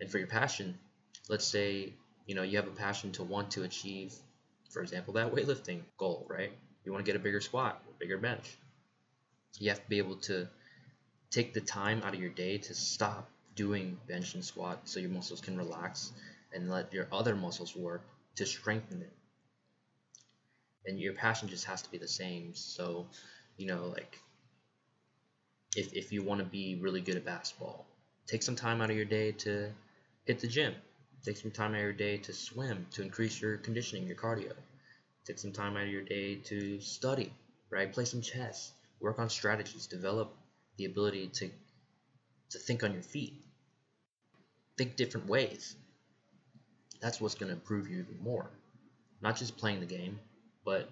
And 0.00 0.10
for 0.10 0.18
your 0.18 0.26
passion, 0.26 0.78
let's 1.28 1.46
say, 1.46 1.94
you 2.26 2.34
know, 2.34 2.42
you 2.42 2.56
have 2.56 2.66
a 2.66 2.72
passion 2.72 3.12
to 3.12 3.24
want 3.24 3.52
to 3.52 3.62
achieve, 3.62 4.12
for 4.70 4.82
example, 4.82 5.14
that 5.14 5.32
weightlifting 5.32 5.80
goal, 5.96 6.26
right? 6.28 6.52
You 6.84 6.92
want 6.92 7.04
to 7.04 7.10
get 7.10 7.18
a 7.18 7.22
bigger 7.22 7.40
squat, 7.40 7.82
a 7.88 7.98
bigger 7.98 8.18
bench. 8.18 8.56
You 9.58 9.70
have 9.70 9.82
to 9.82 9.88
be 9.88 9.98
able 9.98 10.16
to 10.16 10.48
take 11.30 11.54
the 11.54 11.60
time 11.60 12.02
out 12.02 12.14
of 12.14 12.20
your 12.20 12.30
day 12.30 12.58
to 12.58 12.74
stop 12.74 13.28
doing 13.54 13.98
bench 14.06 14.34
and 14.34 14.44
squat 14.44 14.80
so 14.84 15.00
your 15.00 15.10
muscles 15.10 15.40
can 15.40 15.56
relax 15.56 16.12
and 16.52 16.70
let 16.70 16.92
your 16.92 17.08
other 17.10 17.34
muscles 17.34 17.74
work 17.74 18.02
to 18.36 18.46
strengthen 18.46 19.00
it. 19.02 19.12
And 20.84 21.00
your 21.00 21.14
passion 21.14 21.48
just 21.48 21.64
has 21.64 21.82
to 21.82 21.90
be 21.90 21.98
the 21.98 22.06
same. 22.06 22.54
So, 22.54 23.06
you 23.56 23.66
know, 23.66 23.86
like 23.86 24.20
if, 25.76 25.92
if 25.92 26.12
you 26.12 26.22
want 26.22 26.40
to 26.40 26.46
be 26.46 26.78
really 26.80 27.00
good 27.00 27.16
at 27.16 27.24
basketball, 27.24 27.86
take 28.26 28.42
some 28.42 28.56
time 28.56 28.80
out 28.80 28.90
of 28.90 28.96
your 28.96 29.04
day 29.04 29.32
to 29.32 29.70
hit 30.24 30.40
the 30.40 30.48
gym. 30.48 30.74
Take 31.24 31.36
some 31.36 31.50
time 31.50 31.72
out 31.72 31.78
of 31.78 31.82
your 31.82 31.92
day 31.92 32.18
to 32.18 32.32
swim 32.32 32.86
to 32.92 33.02
increase 33.02 33.40
your 33.40 33.58
conditioning, 33.58 34.06
your 34.06 34.16
cardio. 34.16 34.52
Take 35.26 35.38
some 35.38 35.52
time 35.52 35.76
out 35.76 35.82
of 35.82 35.88
your 35.88 36.02
day 36.02 36.36
to 36.36 36.80
study, 36.80 37.32
right? 37.70 37.92
Play 37.92 38.04
some 38.04 38.22
chess, 38.22 38.72
work 39.00 39.18
on 39.18 39.28
strategies, 39.28 39.86
develop 39.86 40.32
the 40.78 40.84
ability 40.84 41.28
to 41.34 41.50
to 42.50 42.58
think 42.58 42.84
on 42.84 42.92
your 42.92 43.02
feet. 43.02 43.34
Think 44.78 44.96
different 44.96 45.26
ways. 45.26 45.74
That's 47.00 47.20
what's 47.20 47.34
going 47.34 47.48
to 47.48 47.54
improve 47.54 47.88
you 47.88 47.98
even 47.98 48.22
more. 48.22 48.48
Not 49.20 49.36
just 49.36 49.56
playing 49.56 49.80
the 49.80 49.86
game, 49.86 50.20
but 50.64 50.88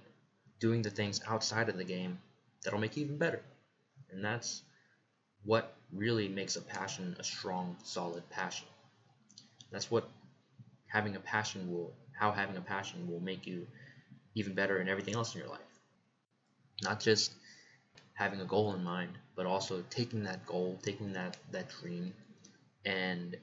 doing 0.59 0.83
the 0.83 0.90
things 0.90 1.20
outside 1.29 1.68
of 1.68 1.77
the 1.77 1.85
game 1.85 2.18
that'll 2.64 2.81
make 2.81 2.97
you 2.97 3.05
even 3.05 3.18
better. 3.18 3.42
And 4.11 4.25
that's 4.25 4.62
what 5.44 5.74
really 5.92 6.28
makes 6.28 6.57
a 6.57 6.61
passion 6.61 7.16
a 7.18 7.24
strong, 7.24 7.76
solid 7.85 8.28
passion. 8.30 8.66
That's 9.70 9.90
what 9.90 10.09
having 10.87 11.16
a 11.16 11.20
passion 11.20 11.70
will, 11.70 11.92
how 12.12 12.33
having 12.33 12.57
a 12.57 12.61
passion 12.61 13.11
will 13.11 13.20
make 13.20 13.46
you 13.46 13.66
even 14.35 14.54
better 14.54 14.80
in 14.80 14.88
everything 14.88 15.14
else 15.14 15.35
in 15.35 15.40
your 15.40 15.50
life. 15.50 15.61
Not 16.83 17.00
just 17.00 17.33
having 18.14 18.40
a 18.40 18.44
goal 18.44 18.74
in 18.74 18.83
mind, 18.83 19.12
but 19.37 19.46
also 19.46 19.85
taking 19.90 20.24
that 20.24 20.46
goal, 20.46 20.78
taking 20.83 21.12
that, 21.12 21.37
that 21.50 21.68
dream, 21.68 22.14
and 22.85 23.37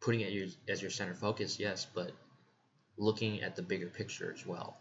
putting 0.00 0.20
it 0.20 0.56
as 0.68 0.82
your 0.82 0.90
center 0.90 1.14
focus, 1.14 1.58
yes, 1.60 1.86
but 1.94 2.12
looking 2.96 3.42
at 3.42 3.56
the 3.56 3.62
bigger 3.62 3.88
picture 3.88 4.34
as 4.36 4.44
well. 4.46 4.76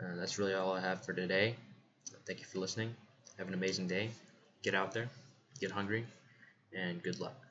Uh, 0.00 0.16
that's 0.16 0.38
really 0.38 0.54
all 0.54 0.72
I 0.72 0.80
have 0.80 1.04
for 1.04 1.12
today. 1.12 1.54
Thank 2.26 2.40
you 2.40 2.46
for 2.46 2.58
listening. 2.58 2.94
Have 3.38 3.48
an 3.48 3.54
amazing 3.54 3.86
day. 3.88 4.10
Get 4.62 4.74
out 4.74 4.92
there, 4.92 5.08
get 5.60 5.70
hungry, 5.70 6.04
and 6.74 7.02
good 7.02 7.20
luck. 7.20 7.34